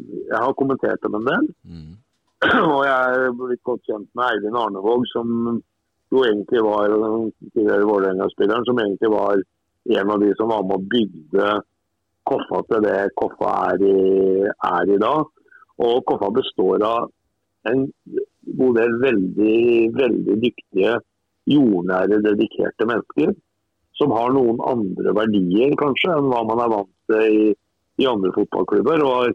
[0.00, 1.48] Jeg har kommentert dem en del.
[1.68, 1.90] Mm.
[2.74, 5.58] Og jeg er blitt godt kjent med Eivind Arnevåg, som
[6.14, 9.42] jo egentlig var tidligere Vålerenga-spilleren, som egentlig var
[9.98, 11.50] en av de som var med å bygde
[12.24, 13.96] Koffa til det Koffa er i,
[14.48, 15.28] er i dag.
[15.84, 17.10] Og Koffa består av
[17.68, 17.82] en
[18.60, 19.58] god del veldig,
[19.98, 20.94] veldig dyktige,
[21.52, 23.34] jordnære, dedikerte mennesker.
[24.00, 27.52] Som har noen andre verdier kanskje enn hva man er vant til i
[28.02, 29.02] i andre fotballklubber.
[29.04, 29.34] Og har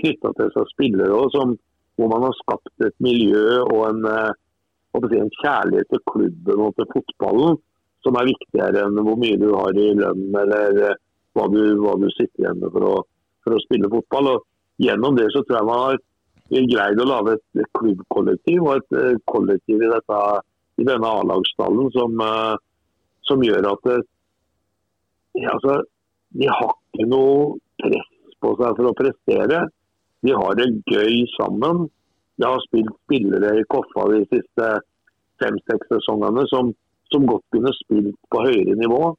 [0.00, 1.56] knytta til seg spillere også, som,
[1.98, 4.30] hvor man har skapt et miljø og en, eh,
[4.96, 7.58] si, en, kjærlighet til klubben og til fotballen
[8.04, 11.00] som er viktigere enn hvor mye du har i lønn eller eh,
[11.36, 12.94] hva du, hva du sitter igjen med for å,
[13.44, 14.34] for å, spille fotball.
[14.34, 14.46] Og
[14.80, 15.98] Gjennom det så tror jeg man har
[16.70, 20.20] greid å lage et klubbkollektiv og et eh, kollektiv i, dette,
[20.80, 22.22] i denne A-lagsstallen som,
[23.28, 23.98] som, gjør at det,
[25.52, 25.76] altså,
[26.40, 28.10] de har ikke noe press
[28.40, 29.64] på seg for å prestere.
[30.24, 31.88] De har det gøy sammen.
[32.40, 34.68] De har spilt spillere i Koffa de siste
[35.40, 36.72] fem-seks sesongene som,
[37.12, 39.14] som, godt kunne spilt på høyere nivå,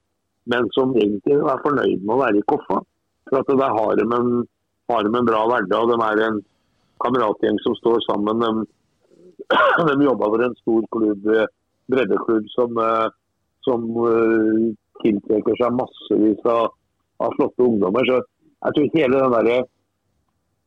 [0.53, 2.82] men som egentlig er fornøyd med å være i Koffa.
[3.30, 4.32] For at Der har de en,
[4.89, 5.91] har de en bra hverdag.
[5.91, 6.41] De er en
[7.05, 8.41] kameratgjeng som står sammen.
[8.41, 8.51] De,
[9.89, 11.30] de jobber for en stor klubb,
[11.91, 13.07] breddeklubb som, eh,
[13.66, 14.70] som uh,
[15.01, 16.74] tiltrekker seg massevis av,
[17.22, 18.09] av flotte ungdommer.
[18.09, 18.22] Så
[18.62, 19.70] jeg tror hele den der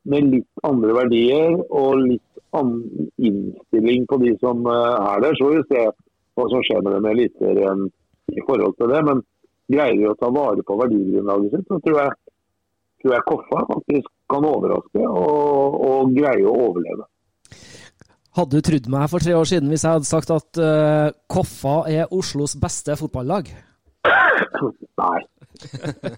[0.04, 5.50] med litt andre verdier og litt annen innstilling på de som eh, er der, så
[5.50, 5.84] vi se
[6.34, 7.86] hva som skjer med dem eliteren Eliteserien
[8.34, 9.00] i forhold til det.
[9.08, 9.22] Men
[9.70, 12.14] greier de å ta vare på verdigrunnlaget sitt, så tror jeg,
[13.02, 17.08] tror jeg Koffa faktisk kan overraske og, og greie å overleve.
[18.34, 21.84] Hadde du trodd meg for tre år siden hvis jeg hadde sagt at uh, Koffa
[21.90, 23.52] er Oslos beste fotballag?
[24.98, 25.20] Nei.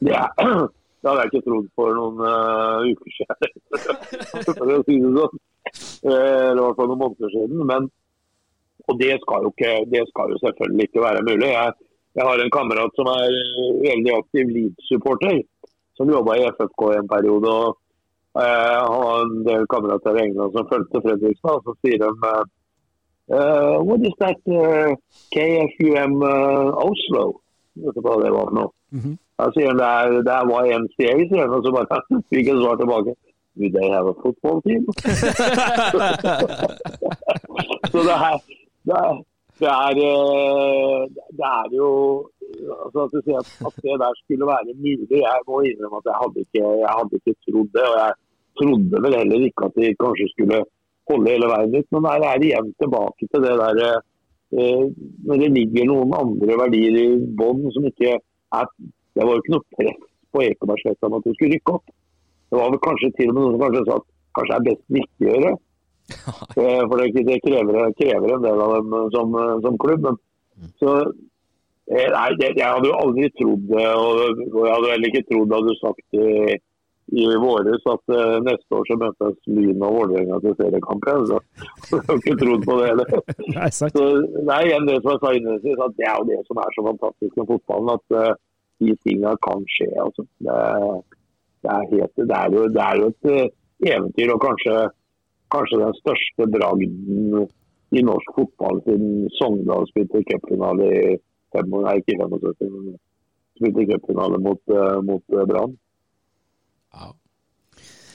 [0.01, 0.63] Det, er,
[1.07, 3.51] det hadde jeg ikke trodd for noen uh, uker siden.
[4.59, 5.37] for å si det sånn.
[6.03, 7.61] Uh, eller i hvert fall noen måneder siden.
[7.69, 7.85] Men,
[8.91, 11.53] og det skal, jo ikke, det skal jo selvfølgelig ikke være mulig.
[11.53, 11.77] Jeg,
[12.19, 13.37] jeg har en kamerat som er
[13.85, 15.39] veldig aktiv Leeds-supporter,
[15.95, 17.55] som jobba i FFK i en periode.
[17.55, 22.11] og jeg har en del kamerater i England som fulgte Fredrikstad, og så sier de
[22.27, 24.91] uh, What is that uh,
[25.33, 27.25] KFUM uh, Oslo?
[27.79, 28.75] Vet du hva det var for noe?
[28.91, 29.17] Mm -hmm.
[29.37, 31.99] Da sier han det det er YMCA, sier han, og så bare
[32.33, 33.13] fikk jeg svar tilbake.
[33.57, 34.85] Do they have a football team?
[37.93, 38.37] så det er,
[38.89, 39.15] det er,
[39.61, 39.93] det er,
[41.39, 41.89] det er jo
[42.85, 45.09] altså at, at, det der skulle være mulig.
[45.11, 47.87] Jeg må innrømme at jeg hadde ikke, jeg hadde ikke trodd det.
[47.93, 48.13] og jeg
[48.61, 50.59] trodde vel heller ikke at de kanskje skulle
[51.11, 51.89] holde hele veien ut.
[51.93, 53.77] Men der er det igjen tilbake til det der
[54.59, 54.85] eh,
[55.27, 57.09] når det ligger noen andre verdier i
[57.41, 58.19] bånn som ikke
[58.61, 58.67] er
[59.17, 60.03] Det var jo ikke noe press
[60.37, 61.95] på Ekebergsletta om at de skulle rykke opp.
[62.51, 65.01] Det var vel kanskje til og med noen som kanskje sa at kanskje er best
[65.01, 65.53] ikke gjøre.
[65.53, 65.63] det.
[66.89, 70.07] for det, det krever, krever, en del av dem som, som klubb.
[70.07, 70.21] Men,
[70.83, 73.89] så eh, Nei, det, jeg hadde jo aldri trodd det.
[73.97, 76.57] Og, jeg hadde heller ikke trodd det hadde sagt i,
[77.17, 81.07] i våres at uh, neste år så møtes Lyn og Vålerenga til seriekamp.
[81.31, 81.39] Så
[81.95, 83.15] jeg har ikke trodd på det heller.
[83.79, 86.61] så Det er igjen det som jeg sa innledningsvis, at det er jo det som
[86.63, 87.95] er så fantastisk med fotballen.
[87.97, 88.35] At uh,
[88.83, 89.91] de tingene kan skje.
[90.05, 90.27] Altså.
[90.45, 90.57] Det,
[91.63, 93.45] det, er helt, det, er jo, det, er jo, et uh,
[93.93, 94.77] eventyr, og kanskje,
[95.55, 97.47] kanskje den største bragden
[97.97, 101.05] i norsk fotball siden Sogndal spilte cupfinale i
[101.55, 102.97] 75, nei, ikke 75,
[103.61, 104.75] spilte cupfinale mot,
[105.07, 105.77] mot Brann.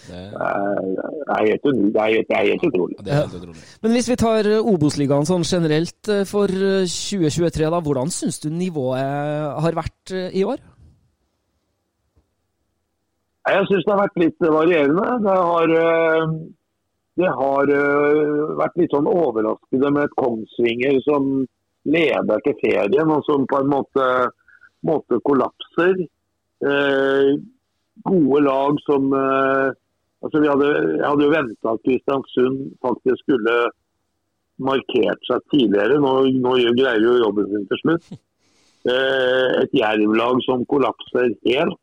[0.07, 2.97] Det er helt, det er helt utrolig.
[3.05, 3.63] Det er helt utrolig.
[3.83, 8.49] Men hvis vi tar eh, Obos-ligaen sånn generelt eh, for 2023, da, hvordan syns du
[8.53, 10.63] nivået har vært eh, i år?
[13.51, 15.05] Jeg syns det har vært litt varierende.
[15.25, 15.71] Det har,
[17.17, 17.71] det har
[18.59, 21.31] vært litt sånn overraskende med et Kongsvinger som
[21.89, 24.09] leder til ferien, og som på en måte,
[24.85, 26.03] måte kollapser.
[28.05, 29.09] Gode lag som
[30.21, 33.55] Altså, hadde, jeg hadde jo venta at Kristiansund faktisk skulle
[34.61, 35.97] markert seg tidligere.
[36.01, 36.11] Nå,
[36.43, 38.11] nå greier jo jobben sin til slutt.
[38.81, 41.75] Eh, et jervlag som kollapser helt.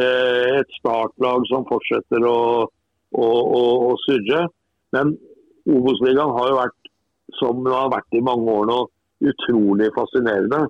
[0.00, 3.60] Eh, et startlag som fortsetter å, å, å,
[3.90, 4.46] å surre.
[4.96, 5.12] Men
[5.68, 6.90] Obos-ligaen har jo vært,
[7.36, 8.78] som det har vært i mange år nå,
[9.28, 10.62] utrolig fascinerende.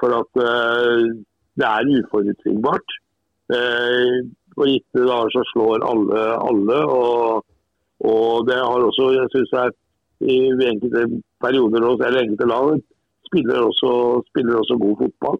[0.00, 1.12] For at eh,
[1.60, 2.98] det er uforutsigbart.
[4.54, 6.78] Eh, på gitte dager så slår alle alle.
[6.84, 7.44] Og,
[8.04, 9.70] og det har også, jeg synes jeg,
[10.20, 12.80] i enkelte perioder eller enkelte lag
[13.26, 15.38] spiller også, spiller også god fotball.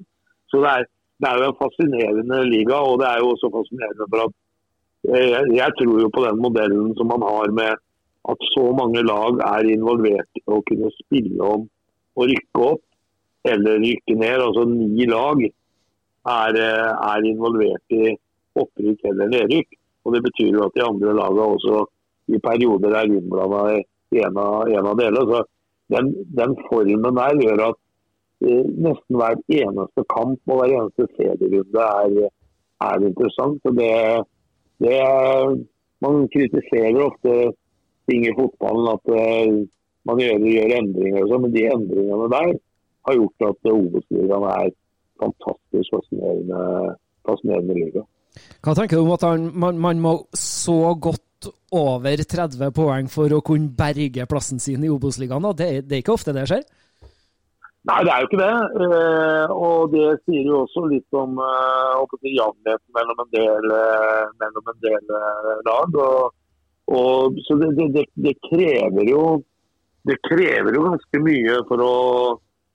[0.51, 0.85] Så det er,
[1.21, 4.33] det er jo en fascinerende liga, og det er jo også fascinerende for at
[5.05, 7.73] jeg, jeg tror jo på den modellen som man har med
[8.33, 11.67] at så mange lag er involvert i å kunne spille om
[12.17, 12.83] å rykke opp
[13.53, 14.39] eller rykke ned.
[14.41, 18.15] Altså ni lag er, er involvert i
[18.61, 19.75] opprykk eller nedrykk.
[20.05, 21.85] Og Det betyr jo at de andre lagene også
[22.35, 23.63] i perioder er innblanda
[24.15, 25.25] i en av, en av delene.
[25.31, 25.43] Så
[25.95, 27.81] den, den, formen der gjør at
[28.45, 32.31] eh, nesten hver eneste kamp og hver eneste serierunde er,
[32.89, 33.61] er interessant.
[33.65, 33.93] Så det,
[34.85, 34.99] det,
[36.05, 37.37] man kritiserer ofte
[38.11, 39.65] ting i fotballen at eh,
[40.05, 42.51] man gjør, gjør endringer og sånn, men de endringene der
[43.05, 44.73] har gjort at Obos-ligaen er
[45.21, 46.61] fantastisk fascinerende,
[47.29, 48.05] fascinerende liga.
[48.64, 53.32] Hva tenker du om at han, man, man, må så godt over 30 poeng for
[53.35, 55.47] å kunne berge plassen sin i Obos-ligaen?
[55.59, 56.64] Det, det, er ikke ofte det skjer?
[57.85, 58.53] Nei, det er jo ikke det.
[58.85, 64.78] Eh, og det sier jo også litt om eh, jevnheten mellom en eh, mellom en
[64.87, 65.12] del
[65.68, 65.99] lag.
[66.07, 66.30] Og,
[66.95, 69.26] og, så det, det, det, krever jo
[70.09, 71.93] det krever jo ganske mye for å,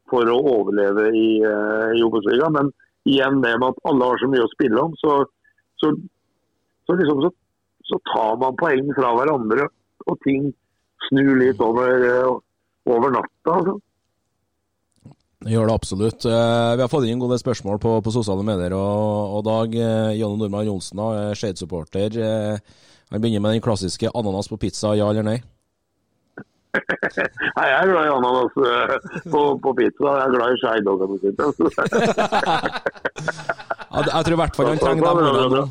[0.09, 2.53] for å overleve i, i Obos-ligaen.
[2.53, 2.71] Men
[3.09, 5.23] igjen det med at alle har så mye å spille om, så
[5.79, 5.91] så,
[6.85, 7.31] så, liksom, så,
[7.91, 9.67] så, tar man poeng fra hverandre,
[10.07, 10.49] og ting
[11.09, 12.33] snur litt over, eh,
[12.89, 13.55] over natta.
[13.55, 13.77] Altså.
[15.39, 16.25] Det gjør det absolutt.
[16.27, 18.75] Eh, vi har fått inn en god del spørsmål på, på sosiale medier.
[18.75, 21.03] Og, og Dag eh, Jonny Normann Johnsen,
[21.39, 22.19] Skeid-supporter.
[23.09, 25.39] Han begynner med den klassiske ananas på pizza, ja eller nei?
[26.69, 28.91] Nei, jeg er glad i ananas eh,
[29.33, 30.09] på, på pizza.
[30.19, 31.17] Jeg er glad i skei òg, kan du
[34.09, 35.01] jeg tror i hvert fall han trenger
[35.55, 35.63] de.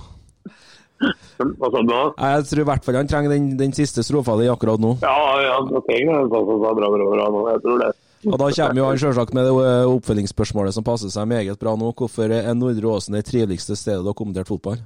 [0.99, 2.03] Hva sa du da?
[2.19, 4.97] Jeg tror i hvert fall han trenger den, den siste strofa di akkurat nå.
[5.05, 6.27] Ja, ja, trenger det.
[6.35, 6.41] Bra,
[6.75, 7.41] bra, bra, nå.
[7.53, 7.93] Jeg tror det.
[8.27, 11.77] Og Da kommer jo han selvsagt med det eh, oppfølgingsspørsmålet som passer seg meget bra
[11.79, 11.93] nå.
[11.95, 14.83] Hvorfor er Nordre Åsen det triveligste stedet du har kommentert fotball?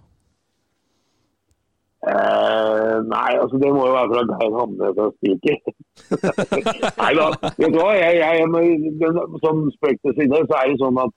[2.02, 2.61] Eh,
[3.08, 5.58] nei, altså det må jo være fra Geir Hamne fra Spiker.
[7.02, 7.26] nei da,
[7.58, 7.90] vet du hva.
[7.98, 11.14] Jeg, jeg, jeg, den, som spøk til så er det sånn at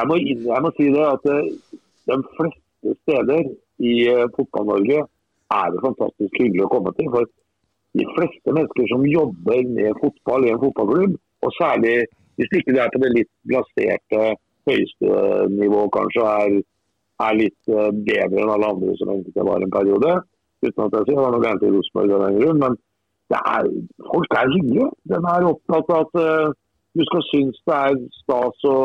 [0.00, 1.50] jeg må, jeg må si det at eh,
[2.10, 3.42] de fleste steder
[3.82, 7.10] i uh, Fotball-Norge er det fantastisk hyggelig å komme til.
[7.12, 7.28] For
[8.00, 11.98] de fleste mennesker som jobber med fotball i en fotballklubb, og særlig
[12.40, 14.22] hvis ikke det er på det litt plasserte
[14.70, 15.16] høyeste
[15.52, 16.60] nivå, kanskje er
[17.22, 20.12] er litt bedre enn alle andre som egentlig var en periode.
[20.62, 22.60] Uten at jeg sier det var noe gærent i Rosenborg av den grunn.
[22.62, 22.76] Men
[23.32, 23.68] er,
[24.12, 24.88] folk er hyggelige.
[25.12, 26.54] Den er opptatt av at uh,
[26.98, 28.78] du skal synes det er stas å,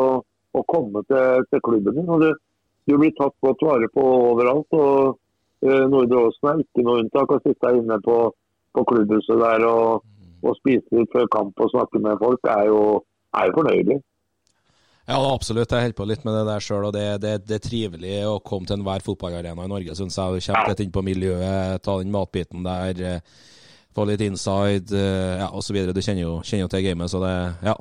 [0.56, 2.08] å komme til, til, klubben din.
[2.08, 2.30] og du,
[2.88, 4.78] du, blir tatt godt vare på overalt.
[4.78, 5.18] og
[5.68, 7.34] uh, Nordre Åsen er ikke noe unntak.
[7.34, 8.18] Å sitte inne på,
[8.74, 10.06] på klubbhuset der og,
[10.42, 12.82] og spise litt før kamp og snakke med folk er jo,
[13.36, 14.00] er jo fornøyelig.
[15.08, 15.70] Ja, absolutt.
[15.72, 16.90] Jeg holder på litt med det der sjøl.
[16.92, 20.42] Det, det, det, er trivelig å komme til enhver fotballarena i Norge, syns jeg.
[20.44, 23.46] Kjempe litt inn på miljøet, ta den matbiten der, eh,
[23.96, 25.78] få litt inside eh, ja, osv.
[25.96, 27.32] Du kjenner jo, kjenner jo, til gamet, så det
[27.64, 27.74] ja.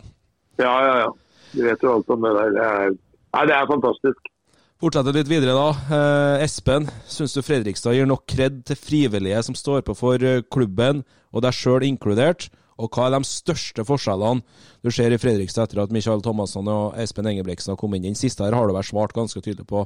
[0.62, 1.12] Ja, ja, ja.
[1.52, 2.56] Du vet jo alt om det der.
[2.56, 2.96] Det er,
[3.36, 4.32] nei, det er fantastisk.
[4.80, 5.98] Fortsette litt videre, da.
[5.98, 10.24] Eh, Espen, syns du Fredrikstad gir nok kred til frivillige som står på for
[10.54, 11.04] klubben,
[11.36, 12.48] og deg sjøl inkludert?
[12.78, 14.44] Og hva er de største forskjellene
[14.86, 18.12] du ser i Fredrikstad etter at Michael Thomasson og Espen Engebrigtsen har kommet inn?
[18.12, 19.86] Den siste her har du vært svart ganske tydelig på.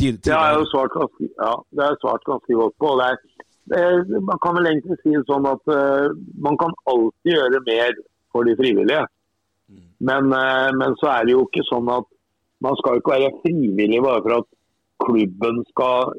[0.00, 2.94] Tid, det har jeg svart ganske, ja, det er svart ganske godt på.
[3.00, 3.18] Det er,
[3.68, 6.08] det er, man kan vel egentlig si sånn at uh,
[6.46, 8.00] man kan alltid gjøre mer
[8.32, 9.04] for de frivillige.
[9.68, 9.84] Mm.
[10.08, 12.08] Men, uh, men, så er det jo ikke sånn at
[12.64, 14.48] man skal ikke være frivillig bare for at
[15.04, 16.14] klubben skal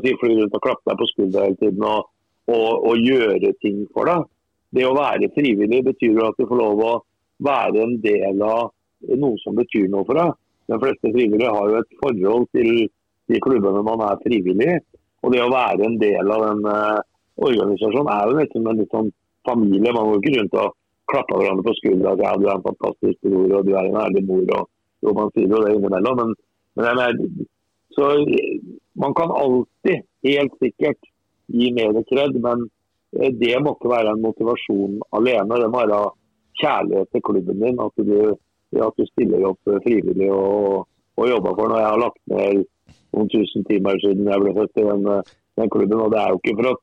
[0.00, 2.08] si, fly rundt og klappe deg på skuldra hele tiden og,
[2.48, 4.24] og, og, gjøre ting for deg
[4.72, 6.92] det å være frivillig betyr jo at du får lov å
[7.44, 8.70] være en del av
[9.20, 10.34] noe som betyr noe for deg.
[10.70, 12.70] De fleste frivillige har jo et forhold til
[13.30, 14.78] de klubbene man er frivillig i.
[15.22, 17.00] Og det å være en del av den uh,
[17.44, 19.12] organisasjonen er jo nesten en litt sånn
[19.46, 19.92] familie.
[19.94, 20.76] Man går ikke rundt og
[21.12, 24.24] klapper hverandre på skuldra ja, du er en fantastisk bror og du er en ærlig
[24.28, 24.44] mor.
[24.58, 24.70] og
[25.02, 26.20] og Man sier jo det innimellom.
[26.20, 26.34] Men,
[26.78, 27.46] men mener,
[27.92, 28.12] så
[29.02, 31.10] man kan alltid, helt sikkert,
[31.50, 32.38] gi mer kred.
[32.38, 32.81] Men Eh,
[33.12, 35.58] det må ikke være en motivasjon alene.
[35.60, 36.00] Det må være
[36.60, 37.80] kjærlighet til klubben din.
[37.80, 38.36] At du,
[38.86, 40.86] at du stiller opp frivillig og,
[41.16, 42.64] og, jobber for Når Jeg har lagt ned
[43.12, 45.04] noen tusen timer siden jeg ble født i den,
[45.60, 46.00] den klubben.
[46.00, 46.82] og Det er jo ikke for at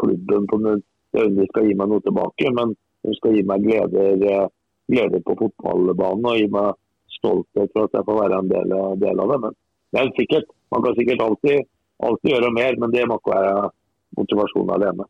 [0.00, 2.74] klubben på nødvendig skal gi meg noe tilbake, men
[3.06, 4.48] den skal gi meg gleder,
[4.92, 6.76] gleder på fotballbanen og gi meg
[7.16, 9.38] stolthet for at jeg får være en del, del av det.
[9.46, 9.56] Men
[9.90, 11.64] det er sikkert, man kan sikkert alltid,
[12.04, 13.72] alltid gjøre mer, men det må ikke være
[14.20, 15.08] motivasjon alene.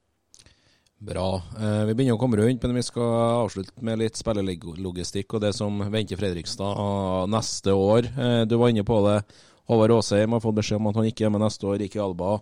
[1.00, 1.40] Bra.
[1.56, 5.54] Eh, vi begynner å komme rundt, men vi skal avslutte med litt spillelogistikk og det
[5.56, 8.10] som venter Fredrikstad neste år.
[8.12, 9.22] Eh, du var inne på det.
[9.70, 11.80] Håvard Aasheim har fått beskjed om at han ikke er med neste år.
[11.80, 12.34] Ikke Alba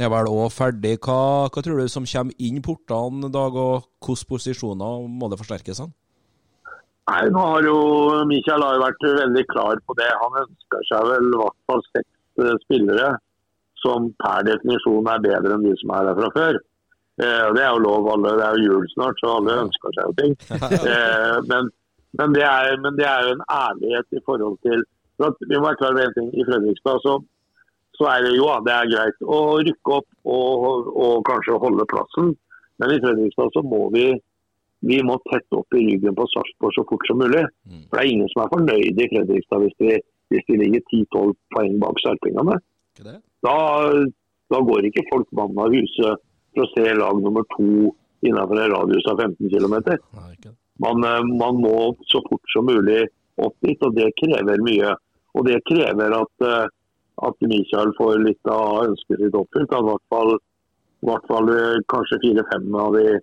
[0.00, 0.94] er vel òg ferdig.
[1.04, 5.84] Hva, hva, tror du som kommer inn portene, Dag, og hvilke posisjoner må det forsterkes?
[5.84, 5.92] Han?
[7.12, 7.76] Nei, nå har jo
[8.30, 10.08] Michael har vært veldig klar på det.
[10.24, 13.14] Han ønsker seg vel i hvert fall seks eh, spillere
[13.84, 16.64] som per definisjon er bedre enn de som er der fra før.
[17.20, 20.08] Eh, det er jo lov, alle, det er jo jul snart, så alle ønsker seg
[20.08, 20.34] jo ting.
[20.92, 21.68] Eh, men,
[22.18, 24.84] men, det er, men, det er, jo en ærlighet i forhold til
[25.20, 26.30] Vi må være klar over en ting.
[26.34, 27.18] I Fredrikstad så,
[27.98, 32.32] så, er det jo det er greit å rykke opp og, og, kanskje holde plassen.
[32.80, 34.08] Men i Fredrikstad så må vi
[34.82, 37.44] vi må tette opp i ryggen på Sarpsborg så fort som mulig.
[37.70, 37.84] Mm.
[37.86, 40.00] For Det er ingen som er fornøyd i Fredrikstad hvis de,
[40.32, 42.56] hvis de ligger 10-12 poeng bak sarpingene.
[43.46, 43.54] Da,
[44.50, 46.18] da går ikke folk mann av huset
[46.52, 47.92] for å se lag nummer to
[48.22, 49.74] innenfor en radius av 15 km.
[50.78, 53.06] Man, eh, man, må så fort som mulig
[53.42, 54.94] opp dit, og det krever mye.
[55.36, 56.70] Og det krever at, eh,
[57.28, 59.72] at Michael får litt av ønsket sitt oppfylt.
[59.72, 60.32] At hvert fall,
[61.08, 63.18] hvert fall eh, kanskje fire-fem av de,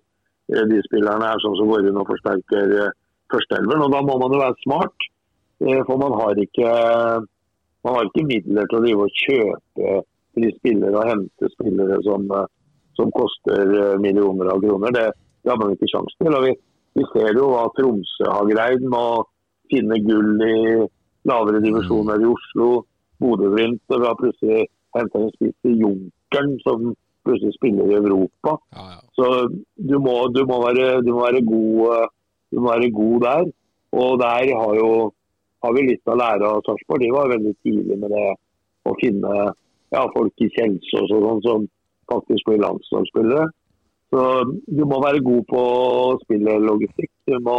[0.50, 2.92] de, spillerne er sånn som går inn og forsterker
[3.32, 3.86] førsteelveren.
[3.86, 5.10] Og da må man jo være smart,
[5.60, 6.70] for man har ikke,
[7.84, 9.98] man har ikke midler til å drive og kjøpe
[10.40, 12.24] de spillere og hente spillere som
[12.98, 14.94] som koster eh, millioner av kroner.
[14.94, 15.06] Det,
[15.42, 16.34] det har man ikke sjanse til.
[16.36, 16.54] Og vi,
[16.98, 19.22] vi, ser jo hva Tromsø har greid med å
[19.70, 20.56] finne gull i
[21.28, 22.70] lavere divisjoner i Oslo.
[23.20, 23.84] Bodø-Glimt.
[23.92, 24.66] Har plutselig
[24.96, 26.92] henta en spiss i Junkeren som
[27.26, 28.56] plutselig spiller i Europa.
[29.16, 29.30] Så
[29.76, 32.12] du må, du, må være, du, må være god, eh,
[32.50, 33.50] du må være god der.
[34.00, 35.10] Og der har, jo,
[35.64, 37.02] har vi litt å lære av Sarpsborg.
[37.02, 38.28] De var veldig tidlig med det
[38.88, 39.34] å finne
[39.90, 41.68] ja, folk i Kjelsås og sånn som
[42.10, 43.48] faktisk blir landslagsspillere.
[44.10, 44.22] Så
[44.66, 47.12] du må være god på å spille logistikk.
[47.30, 47.58] Du må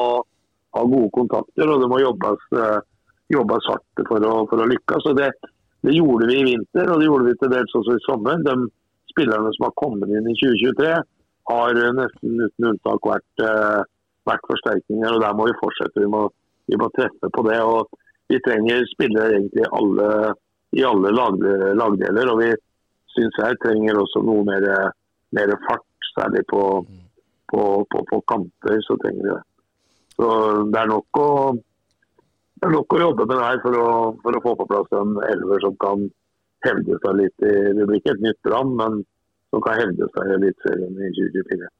[0.75, 2.79] ha gode kontakter, og det må jobbes, eh,
[3.31, 5.07] jobbes hardt for å, for å lykkes.
[5.11, 5.31] Og det,
[5.85, 8.43] det, gjorde vi i vinter, og det gjorde vi til dels også i sommer.
[8.47, 8.55] De
[9.11, 10.91] spillerne som har kommet inn i 2023,
[11.51, 13.81] har nesten uten unntak vært, eh,
[14.29, 15.15] vært forsterkninger.
[15.15, 16.03] og Der må vi fortsette.
[16.03, 16.27] Vi må,
[16.67, 17.59] vi må treffe på det.
[17.63, 17.87] og
[18.29, 20.33] Vi trenger spillere egentlig alle,
[20.75, 22.31] i alle lagdeler.
[22.31, 22.51] og Vi
[23.15, 24.67] syns jeg trenger også noe mer,
[25.35, 26.61] mer fart, særlig på,
[27.51, 28.79] på, på, på kanter.
[28.87, 29.43] så trenger jeg det.
[30.17, 30.31] Så
[30.71, 31.29] det er nok å,
[32.61, 33.91] er nok å jobbe med det her for å,
[34.23, 36.09] for å få på plass en elver som kan
[36.65, 39.03] hevde seg litt i Det blir ikke et nytt Brann, men
[39.51, 41.71] som kan hevde seg i Eliteserien i 2024.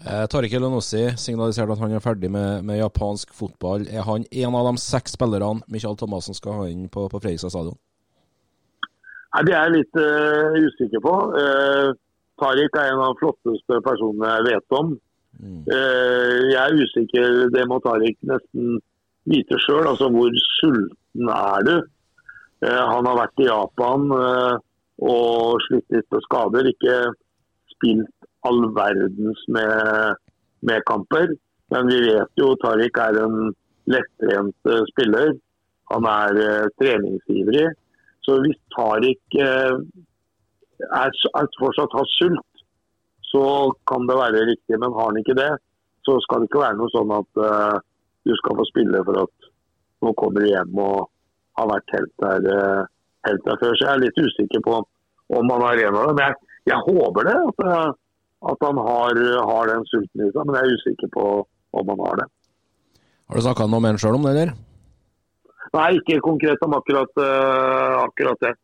[0.00, 3.84] Eh, Tariq Elonossi signaliserte at han er ferdig med, med, japansk fotball.
[3.88, 7.52] Er han en av de seks spillerne Michael Thomassen skal ha inn på, på Fredrikstad
[7.52, 7.76] stadion?
[9.30, 11.14] Nei, Det er jeg litt uh, usikker på.
[11.36, 11.90] Uh,
[12.40, 14.94] Tariq er en av de flotteste personene jeg vet om.
[15.40, 15.60] Mm.
[15.70, 18.80] Uh, jeg er usikker, det må Tariq nesten
[19.30, 19.86] vite sjøl.
[19.86, 21.78] Altså, hvor sulten er du?
[22.60, 26.66] han har vært i Japan og slitt litt med skader.
[26.68, 26.96] Ikke
[27.72, 30.18] spilt all verdens med,
[30.68, 31.32] med kamper.
[31.72, 33.38] Men vi vet jo Tariq er en
[33.88, 35.32] lettrent spiller.
[35.94, 37.70] Han er treningsivrig.
[38.26, 39.76] Så hvis Tariq eh,
[40.88, 42.64] er, fortsatt har sult,
[43.30, 43.44] så
[43.88, 44.76] kan det være riktig.
[44.76, 45.50] Men har han ikke det,
[46.06, 47.76] så skal det ikke være noe sånn at uh,
[48.26, 49.50] du skal få spille for at
[50.02, 51.10] nå kommer du hjem og
[51.60, 52.88] har vært helt der, uh,
[53.28, 53.76] helt der før.
[53.76, 54.80] Så jeg er litt usikker på
[55.30, 56.22] om han har en av dem.
[56.24, 57.94] Jeg, jeg håper det, at,
[58.50, 60.42] at han har, har, den sulten i seg.
[60.42, 61.28] Men jeg er usikker på
[61.80, 62.26] om han har det.
[63.30, 64.56] Har du snakka med han sjøl om det, eller?
[65.76, 68.54] Nei, ikke konkret om akkurat, uh, akkurat det.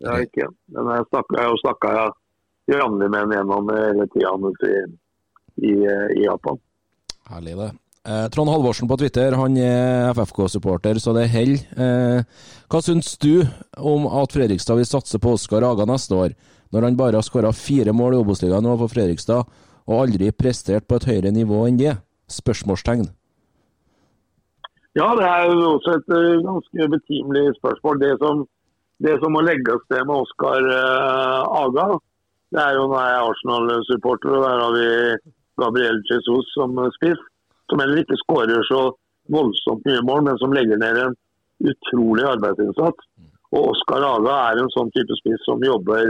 [0.00, 0.50] Det har jeg ikke.
[0.76, 1.94] Men jeg snakka jo snakka
[2.72, 4.34] jevnlig med en gjennom hele tida
[4.68, 4.76] i,
[5.68, 5.72] i,
[6.18, 6.60] i, Japan.
[7.30, 7.70] Herlig, det.
[8.08, 11.64] Eh, Trond Halvorsen på Twitter han er FFK-supporter, så det holder.
[11.84, 13.46] Eh, hva syns du
[13.80, 16.36] om at Fredrikstad vil satse på Oskar Aga neste år,
[16.74, 19.48] når han bare har skåra fire mål i Obos-ligaen for Fredrikstad,
[19.84, 21.96] og aldri prestert på et høyere nivå enn det?
[22.32, 23.08] Spørsmålstegn.
[24.94, 28.00] Ja, det er jo også et uh, ganske betimelig spørsmål.
[28.02, 28.44] Det som,
[29.02, 31.86] det som må legges til med Oskar uh, Aga,
[32.54, 34.86] det er jo nå er jeg Arsenal-supporter, og der har vi
[35.58, 37.18] Gabriel Jesus som spiss.
[37.70, 38.84] Som heller ikke skårer så
[39.34, 41.18] voldsomt mye mål, men som legger ned en
[41.72, 43.10] utrolig arbeidsinnsats.
[43.54, 46.06] Og Oskar Aga er en sånn type spiss som jobber,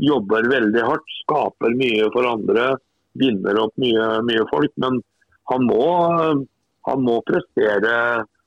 [0.00, 1.16] jobber, veldig hardt.
[1.24, 2.70] Skaper mye for andre,
[3.20, 4.72] binder opp mye, mye folk.
[4.80, 5.02] Men
[5.52, 5.84] han må
[6.88, 7.94] han må prestere,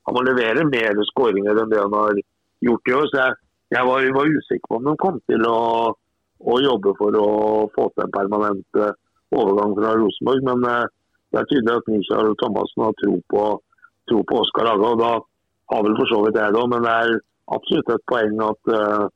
[0.08, 2.22] han må levere mer skåringer enn det han har
[2.66, 3.10] gjort i år.
[3.12, 3.38] Så jeg,
[3.76, 5.62] jeg var, var, usikker på om de kom til å,
[6.42, 7.28] å, jobbe for å
[7.76, 8.94] få til en permanent uh,
[9.38, 10.46] overgang fra Rosenborg.
[10.50, 10.86] Men uh,
[11.32, 13.46] det er tydelig at Michael Thomassen har tro på,
[14.10, 14.94] tro på Oskar Aga.
[14.94, 15.12] og Da
[15.76, 17.18] har vel for så vidt jeg det òg, men det er
[17.56, 19.08] absolutt et poeng at uh,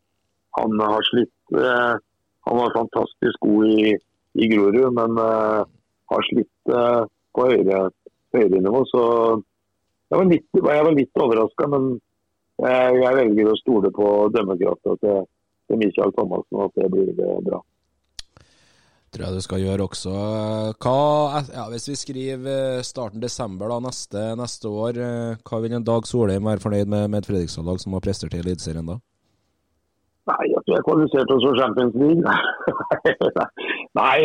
[0.60, 1.32] han har slitt.
[1.52, 3.92] han var fantastisk god i,
[4.40, 6.72] i Grorud, men har slitt
[7.36, 7.82] på høyre
[8.40, 8.82] høyere nivå.
[8.90, 9.04] Så
[10.12, 11.96] jeg var litt, jeg var litt overraska, men
[12.64, 15.24] jeg, jeg, velger å stole på dømmekrafta til,
[15.68, 17.60] til Michael Thomassen, at det blir bra.
[19.16, 20.14] tror jeg du skal gjøre også.
[20.84, 25.02] Hva, ja, hvis vi skriver starten desember da, neste, neste år,
[25.42, 28.44] hva vil en Dag Solheim være fornøyd med med et Fredrikstad-lag som har prestert i
[28.44, 29.00] Eliteserien da?
[30.26, 32.24] Nei, jeg tror jeg kvalifiserte oss for Champions League.
[34.00, 34.20] Nei,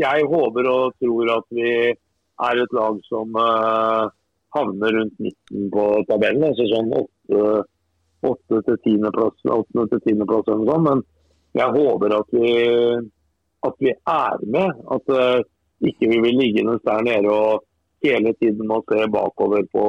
[0.00, 1.72] jeg håper og tror at vi
[2.46, 4.08] er et lag som uh,
[4.56, 6.48] havner rundt midten på tabellen.
[6.50, 6.92] altså sånn
[8.18, 10.86] åtte til tiendeplass eller noe sånt.
[10.86, 11.02] Men
[11.58, 12.50] jeg håper at vi,
[13.68, 14.84] at vi er med.
[14.94, 15.40] At uh,
[15.78, 17.64] ikke vi blir liggende der nede og
[18.02, 19.84] hele tiden må se bakover på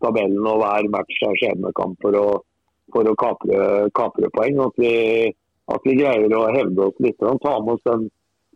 [0.00, 4.60] tabellen og hver match er skjebnekamp for å kapre, kapre poeng.
[4.68, 4.94] At vi,
[5.74, 7.20] at vi, greier å hevde oss litt.
[7.20, 8.06] og Ta med oss den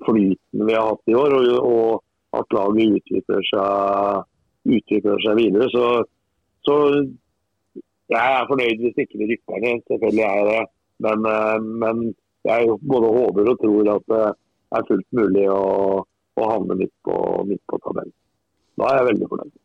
[0.07, 1.37] flyten vi har hatt i år.
[1.41, 2.07] og, og
[2.39, 4.27] at laget utvikler seg,
[4.77, 5.69] utvikler seg videre.
[5.75, 5.87] Så,
[6.67, 6.77] så,
[8.11, 9.83] jeg er fornøyd hvis ikke vi rykker ned.
[9.91, 10.63] Selvfølgelig er jeg det.
[11.07, 12.05] Men, eh, men,
[12.49, 14.21] jeg både håper og tror at det
[14.79, 15.65] er fullt mulig å,
[16.41, 18.15] å havne midt på, midt på tabellen.
[18.81, 19.59] Da er jeg veldig fornøyd.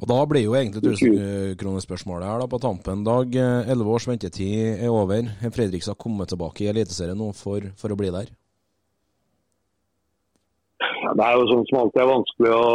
[0.00, 3.02] Og Da blir jo egentlig 1000-kronerspørsmålet her da på tampen.
[3.04, 5.28] Dag, elleve års ventetid er over.
[5.28, 8.30] Er Fredrikstad kommet tilbake i Eliteserien nå for, for, å bli der?
[11.10, 12.66] Ja, det er jo sånn som alltid er vanskelig å,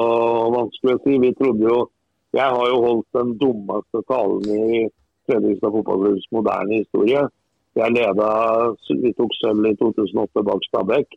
[0.51, 1.13] vanskelig å si.
[1.23, 1.75] Vi trodde jo
[2.35, 4.79] Jeg har jo holdt den dummeste talen i
[5.23, 7.21] Fredrikstad fotballklubbs moderne historie.
[7.79, 8.27] Jeg leda,
[8.89, 11.15] Vi tok sølv i 2008 bak Stabæk.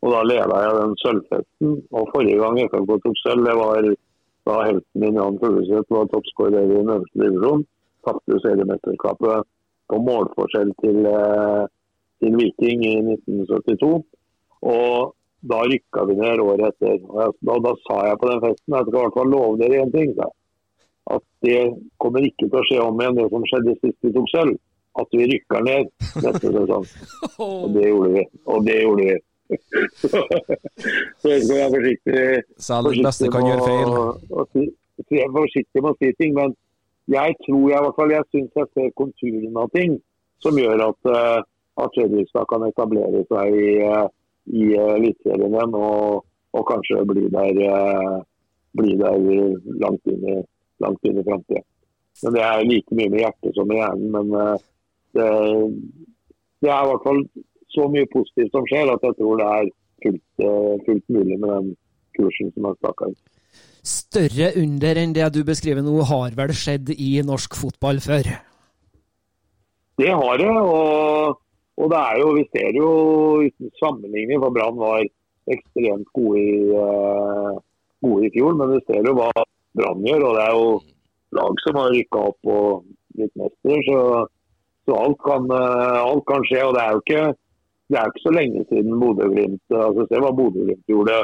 [0.00, 1.74] Og da leda jeg den sølvfesten.
[1.92, 3.90] Og forrige gang FFK tok sølv, det var
[4.48, 7.66] da helten min Jan Fugleseth var toppskårer i øverste divisjon.
[8.08, 9.44] Tapte seriemesterskapet
[9.92, 11.68] på målforskjell til, eh,
[12.24, 14.00] til, Viking i 1972.
[14.62, 16.98] Og da rykka vi ned året etter.
[17.04, 19.32] Og jeg, da, da, sa jeg på den festen at jeg skal i hvert fall
[19.34, 20.14] love dere én ting.
[20.18, 20.28] Da.
[21.16, 21.60] At det
[22.02, 24.58] kommer ikke til å skje om igjen det som skjedde sist vi tok sølv.
[24.96, 25.90] At vi rykker ned
[26.24, 26.86] neste sesong.
[27.44, 28.26] Og det gjorde vi.
[28.48, 29.16] Og det gjorde vi.
[31.20, 32.22] så jeg skal være forsiktig.
[32.88, 34.70] Den beste kan gjøre feil.
[35.12, 36.56] jeg er forsiktig med å si ting, men
[37.12, 39.92] jeg tror jeg, i hvert fall, jeg syns jeg ser konturene av ting
[40.42, 41.38] som gjør at, uh,
[41.84, 44.08] at Fredrikstad kan etablere seg i, uh,
[44.52, 46.24] i uh, Eliteserien igjen og,
[46.56, 48.20] og, kanskje bli der, uh,
[48.78, 49.18] bli der
[49.82, 50.38] langt inn i,
[50.84, 51.64] langt inn i framtida.
[52.22, 54.12] Men Det er like mye med hjertet som med hjernen.
[54.14, 54.30] Men
[55.16, 55.26] det,
[56.64, 57.20] det er i hvert fall
[57.76, 59.70] så mye positivt som skjer, at jeg tror det er
[60.04, 61.72] fullt, eh, fullt mulig med den
[62.18, 63.22] kursen som er staka ut.
[63.86, 68.30] Større under enn det du beskriver nå, har vel skjedd i norsk fotball før?
[69.96, 70.48] Det har det.
[70.50, 71.36] Og,
[71.76, 72.90] og det er jo, vi ser jo
[73.44, 75.02] uten sammenligning, for Brann var
[75.52, 77.58] ekstremt gode i, uh,
[78.04, 78.56] gode i fjor.
[78.56, 79.28] Men vi ser jo hva
[79.76, 80.24] Brann gjør.
[80.28, 80.70] Og det er jo
[81.36, 83.82] lag som har rykka opp og blitt mestere.
[83.88, 83.98] Så,
[84.88, 86.62] så alt, kan, uh, alt, kan, skje.
[86.64, 87.26] Og det er jo ikke
[87.96, 91.20] er ikke så lenge siden Bodø-Glimt altså Se hva Bodø-Glimt gjorde.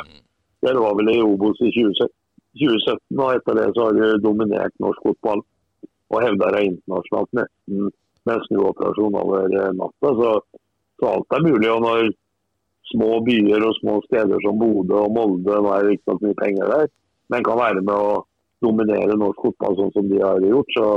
[0.62, 5.08] Det var vel i Obos i 2017, og etter det så har de dominert norsk
[5.08, 5.42] fotball.
[6.12, 7.88] Og hevda deg internasjonalt nesten
[8.28, 10.12] med snuoperasjon over natta.
[10.18, 10.32] Så,
[11.00, 11.70] så, alt er mulig.
[11.70, 12.10] og når
[12.92, 16.38] små byer og små steder som Bodø og Molde, nå er det ikke så mye
[16.42, 16.90] penger der,
[17.32, 18.22] men kan være med å
[18.62, 20.88] dominere norsk fotball sånn som de har gjort, så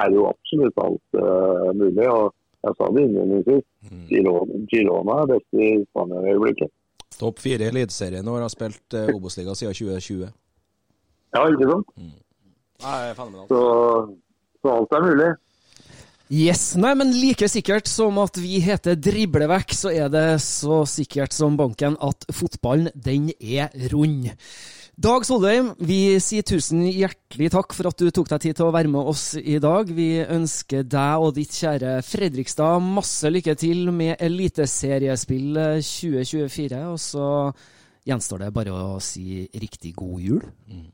[0.00, 2.06] er det jo absolutt alt uh, mulig.
[2.06, 3.64] og jeg sa det innledningsvis.
[3.88, 4.04] Mm.
[4.10, 6.72] Girona, Girona er best i Spania i øyeblikket.
[7.20, 10.32] Topp fire i Eliteserien og har spilt uh, Obos-liga siden 2020.
[11.34, 11.94] Ja, ikke sant?
[11.96, 12.18] Mm.
[12.80, 12.98] Nei,
[13.48, 13.62] så,
[14.60, 15.30] så alt er mulig.
[16.30, 21.34] Yes, nei, men Like sikkert som at vi heter Driblevekk, så er det så sikkert
[21.34, 24.28] som banken at fotballen, den er rund.
[24.94, 28.76] Dag Solheim, vi sier tusen hjertelig takk for at du tok deg tid til å
[28.76, 29.90] være med oss i dag.
[29.90, 36.84] Vi ønsker deg og ditt kjære Fredrikstad masse lykke til med eliteseriespill 2024.
[36.92, 37.26] Og så
[38.06, 40.46] gjenstår det bare å si riktig god jul.
[40.70, 40.90] Mm.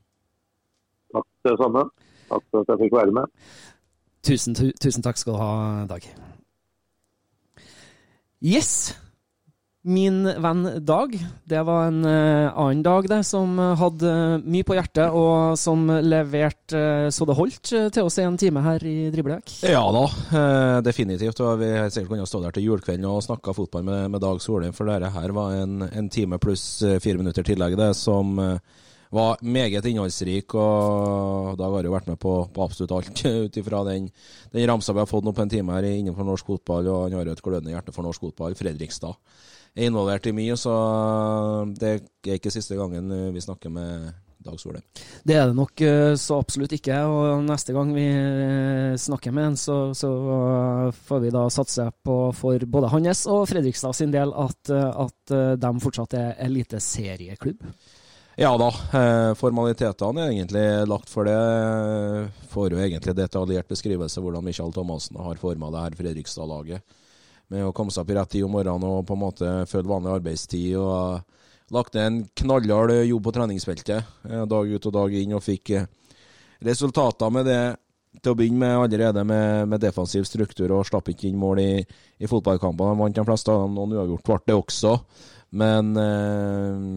[1.13, 1.89] Takk det samme.
[2.31, 3.43] Takk for at jeg fikk være med.
[4.25, 5.51] Tusen, tu tusen takk skal du ha,
[5.89, 6.07] Dag.
[8.41, 8.95] Yes
[9.87, 11.13] min venn Dag.
[11.43, 14.11] Det var en uh, annen Dag det, som hadde
[14.43, 18.39] mye på hjertet, og som leverte uh, så det holdt uh, til oss i en
[18.39, 19.53] time her i Driblevekk.
[19.71, 20.03] Ja da,
[20.83, 21.39] definitivt.
[21.39, 24.43] Og vi har sikkert kunnet stå der til julekvelden og snakka fotball med, med, Dag
[24.43, 28.35] Solheim, for dette her var en, en time pluss fire minutter tillegg, det, som
[29.09, 30.55] var meget innholdsrik.
[30.55, 34.09] og Dag har jo vært med på, på absolutt alt ut ifra den,
[34.53, 37.17] den ramsa vi har fått nå på en time her innenfor norsk fotball, og han
[37.19, 38.57] har jo et glødende hjerte for norsk fotball.
[38.57, 39.17] Fredrikstad
[39.77, 40.77] er involvert i mye, så
[41.77, 44.07] det er ikke siste gangen vi snakker med
[44.47, 44.83] Dag Solheim.
[45.27, 46.95] Det er det nok eh, så absolutt ikke.
[47.09, 50.11] Og neste gang vi eh, snakker med han, så, så
[51.07, 55.71] får vi da satse på for både hans og Fredrikstad sin del at, at de
[55.83, 57.65] fortsatt er eliteserieklubb.
[58.37, 58.67] Ja da,
[59.33, 61.37] formalitetene er egentlig lagt for det.
[62.51, 66.85] Får jo egentlig detaljert beskrivelse hvordan Michael Thomassen har forma det her Fredrikstad-laget
[67.53, 69.91] med å komme seg opp i rett tid om morgenen og på en måte følge
[69.91, 70.75] vanlig arbeidstid.
[70.77, 75.43] og Lagt ned en knallhard jobb på treningsfeltet eh, dag ut og dag inn, og
[75.43, 75.87] fikk eh,
[76.63, 77.61] resultater med det
[78.23, 81.71] til å begynne med allerede med, med defensiv struktur, og slapp ikke inn mål i,
[82.23, 82.95] i fotballkampene.
[82.95, 84.93] De vant de fleste av dem, noen uavgjort ble det også.
[85.59, 86.87] Men eh,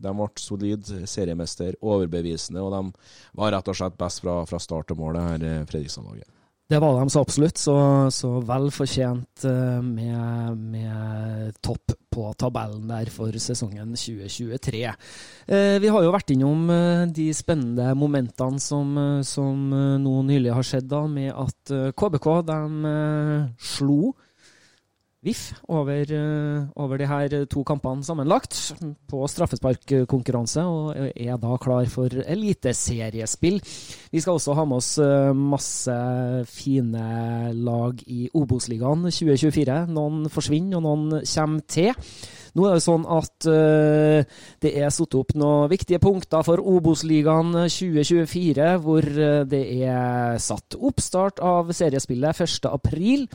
[0.00, 4.90] de ble solid seriemester, overbevisende, og de var rett og slett best fra, fra start
[4.90, 6.28] til mål, her eh, Fredrikstad-laget.
[6.70, 7.74] Det var de så absolutt, så,
[8.14, 14.84] så vel fortjent eh, med, med, topp på tabellen der for sesongen 2023.
[14.86, 16.70] Eh, vi har jo vært innom
[17.10, 18.94] de spennende momentene som,
[19.26, 19.68] som
[20.02, 22.60] nå nylig har skjedd, da, med at KBK de
[23.58, 24.14] slo
[25.20, 28.56] VIF over, eh, over de her to kampene sammenlagt
[29.10, 33.60] på straffesparkkonkurranse, og er da klar for eliteseriespill.
[34.12, 35.96] Vi skal også ha med oss eh, masse
[36.48, 39.82] fine lag i Obos-ligaen 2024.
[39.92, 41.92] Noen forsvinner, og noen kommer til.
[42.56, 47.52] Nå er det sånn at uh, det er satt opp noen viktige punkter for Obos-ligaen
[47.66, 49.06] 2024, hvor
[49.50, 53.28] det er satt oppstart av seriespillet 1.4.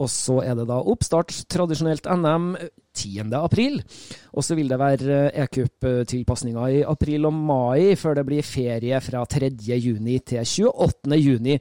[0.00, 2.52] Og så er det da oppstart, tradisjonelt NM,
[2.94, 3.32] 10.
[3.38, 3.80] april.
[4.34, 9.24] Og så vil det være e-cup-tilpasninger i april og mai, før det blir ferie fra
[9.26, 9.50] 3.
[9.80, 11.18] juni til 28.
[11.18, 11.56] juni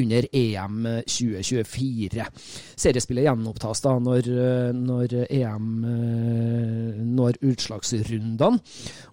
[0.00, 2.26] under EM 2024.
[2.76, 4.30] Seriespillet gjenopptas da når,
[4.76, 5.70] når EM
[7.14, 8.60] når utslagsrundene.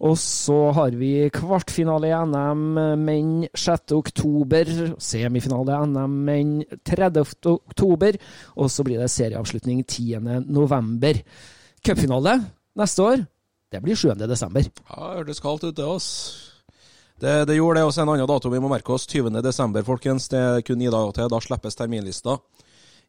[0.08, 2.66] Og så har vi kvartfinale i NM
[3.02, 3.96] menn 6.
[3.98, 4.72] oktober,
[5.02, 6.54] semifinale i NM menn
[6.88, 7.26] 30.
[7.52, 8.20] oktober,
[8.56, 10.46] og så blir det serieavslutning 10.
[10.48, 11.22] november.
[11.86, 12.38] Cupfinale
[12.78, 13.26] neste år,
[13.72, 14.14] det blir 7.
[14.28, 14.66] desember.
[14.90, 16.08] Ja, hørtes kaldt ut, det, oss.
[17.22, 19.08] Det, det, gjorde det også en annen dato vi må merke oss.
[19.08, 19.42] 20.
[19.42, 20.28] desember, folkens.
[20.30, 21.32] Det er kun ni dager til.
[21.32, 22.38] Da slippes terminlista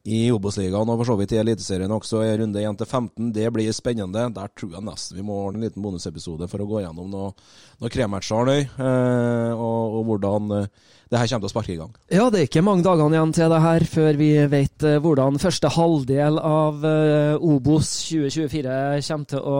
[0.02, 2.22] i Obos-ligaen og for så vidt i Eliteserien også.
[2.26, 3.28] I runde 1 til 15.
[3.34, 4.24] Det blir spennende.
[4.34, 7.36] Der tror jeg nesten vi må ordne en liten bonusepisode for å gå gjennom noen
[7.82, 10.70] noe kremmatcher, eh, og, og hvordan eh,
[11.12, 11.90] det her kommer til å sparke i gang.
[12.08, 15.40] Ja, det er ikke mange dagene igjen til det her før vi vet uh, hvordan
[15.42, 18.76] første halvdel av uh, Obos 2024
[19.08, 19.58] kommer til å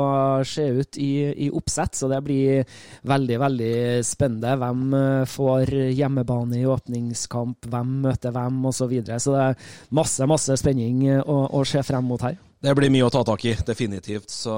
[0.48, 1.10] se ut i,
[1.46, 1.98] i, oppsett.
[1.98, 3.74] Så det blir veldig, veldig
[4.08, 4.56] spennende.
[4.62, 8.80] Hvem uh, får hjemmebane i åpningskamp, hvem møter hvem osv.
[8.82, 9.20] Så, videre.
[9.22, 12.34] så det er masse, masse spenning å, å se frem mot her.
[12.62, 14.30] Det blir mye å ta tak i, definitivt.
[14.30, 14.54] Så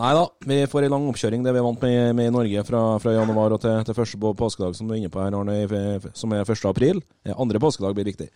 [0.00, 1.44] nei da, vi får en lang oppkjøring.
[1.46, 4.32] Det vi er vant med, med i Norge fra, fra januar og til, til første
[4.40, 6.66] påskedag, som du er inne på her, Arne, som er 1.
[6.72, 6.98] april.
[7.36, 8.32] Andre påskedag blir riktig.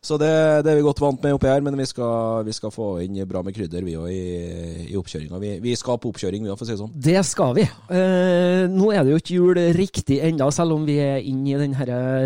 [0.00, 0.30] Så det,
[0.64, 3.18] det, er vi godt vant med oppi her, men vi skal, vi skal få inn
[3.28, 5.36] bra med krydder vi òg i, i oppkjøringa.
[5.42, 6.94] Vi, vi, skal på oppkjøring, vi òg, for å si det sånn.
[7.04, 7.66] Det skal vi.
[7.92, 11.60] Eh, nå er det jo ikke jul riktig ennå, selv om vi er inne i
[11.60, 11.76] den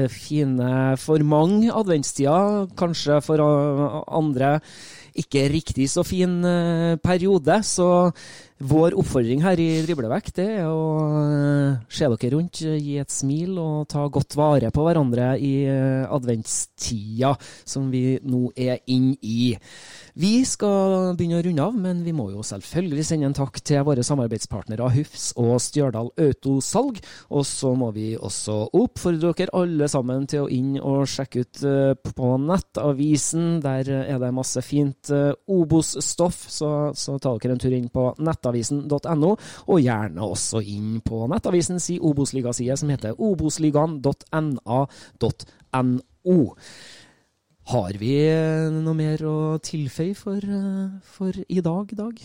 [0.06, 0.70] fine
[1.02, 2.68] for mange adventstida.
[2.78, 4.60] Kanskje for andre
[5.14, 7.58] ikke riktig så fin uh, periode.
[7.66, 7.86] Så
[8.64, 13.58] vår oppfordring her i Driblevekk det er å uh, se dere rundt, gi et smil
[13.62, 17.34] og ta godt vare på hverandre i adventstida
[17.66, 19.54] som vi nå er inn i.
[20.14, 23.82] Vi skal begynne å runde av, men vi må jo selvfølgelig sende en takk til
[23.82, 27.00] våre samarbeidspartnere Hufs og Stjørdal Autosalg.
[27.34, 31.58] Og så må vi også oppfordre dere alle sammen til å inn og sjekke ut
[32.14, 33.58] på Nettavisen.
[33.64, 35.10] Der er det masse fint
[35.50, 39.32] Obos-stoff, så, så ta dere en tur inn på nettavisen.no,
[39.66, 44.78] og gjerne også inn på Nettavisens Obos-ligaside, som heter obosligaen.na.no.
[47.72, 48.16] Har vi
[48.84, 50.42] noe mer å tilføye for,
[51.16, 52.18] for i dag, Dag?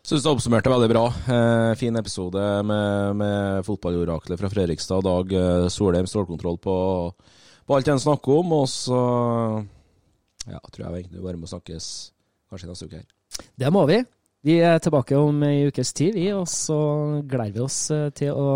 [0.00, 1.02] Syns det oppsummerte veldig bra.
[1.28, 5.04] Eh, fin episode med, med fotballoraklet fra Fredrikstad.
[5.04, 6.76] Dag eh, Solheim stålkontroll på,
[7.68, 8.54] på alt han snakker om.
[8.62, 9.00] Og så
[10.48, 11.90] ja, tror jeg egentlig bare må snakkes
[12.48, 13.44] kanskje neste uke her.
[13.60, 14.00] Det må vi.
[14.40, 16.78] Vi er tilbake om ei ukes tid, vi, og så
[17.28, 18.54] gleder vi oss eh, til å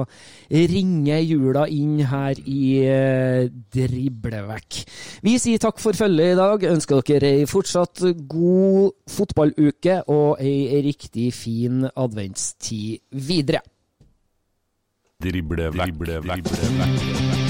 [0.48, 4.80] ringe jula inn her i eh, Driblevekk.
[5.28, 6.66] Vi sier takk for følget i dag.
[6.72, 8.00] Ønsker dere ei fortsatt
[8.32, 13.60] god fotballuke og ei riktig fin adventstid videre.
[15.20, 17.43] Driblevekk, driblevekk, driblevekk.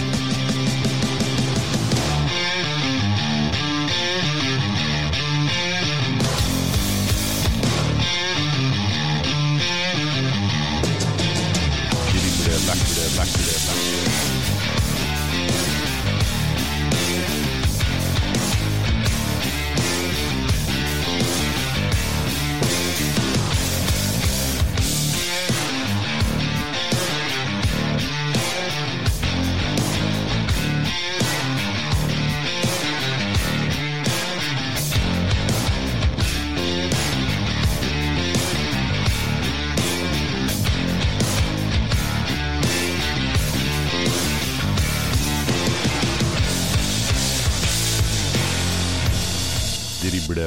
[12.74, 14.34] back to the back to the back to the.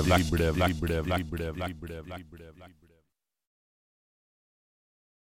[0.08, 2.22] black, black, black, black, black, black, black, black,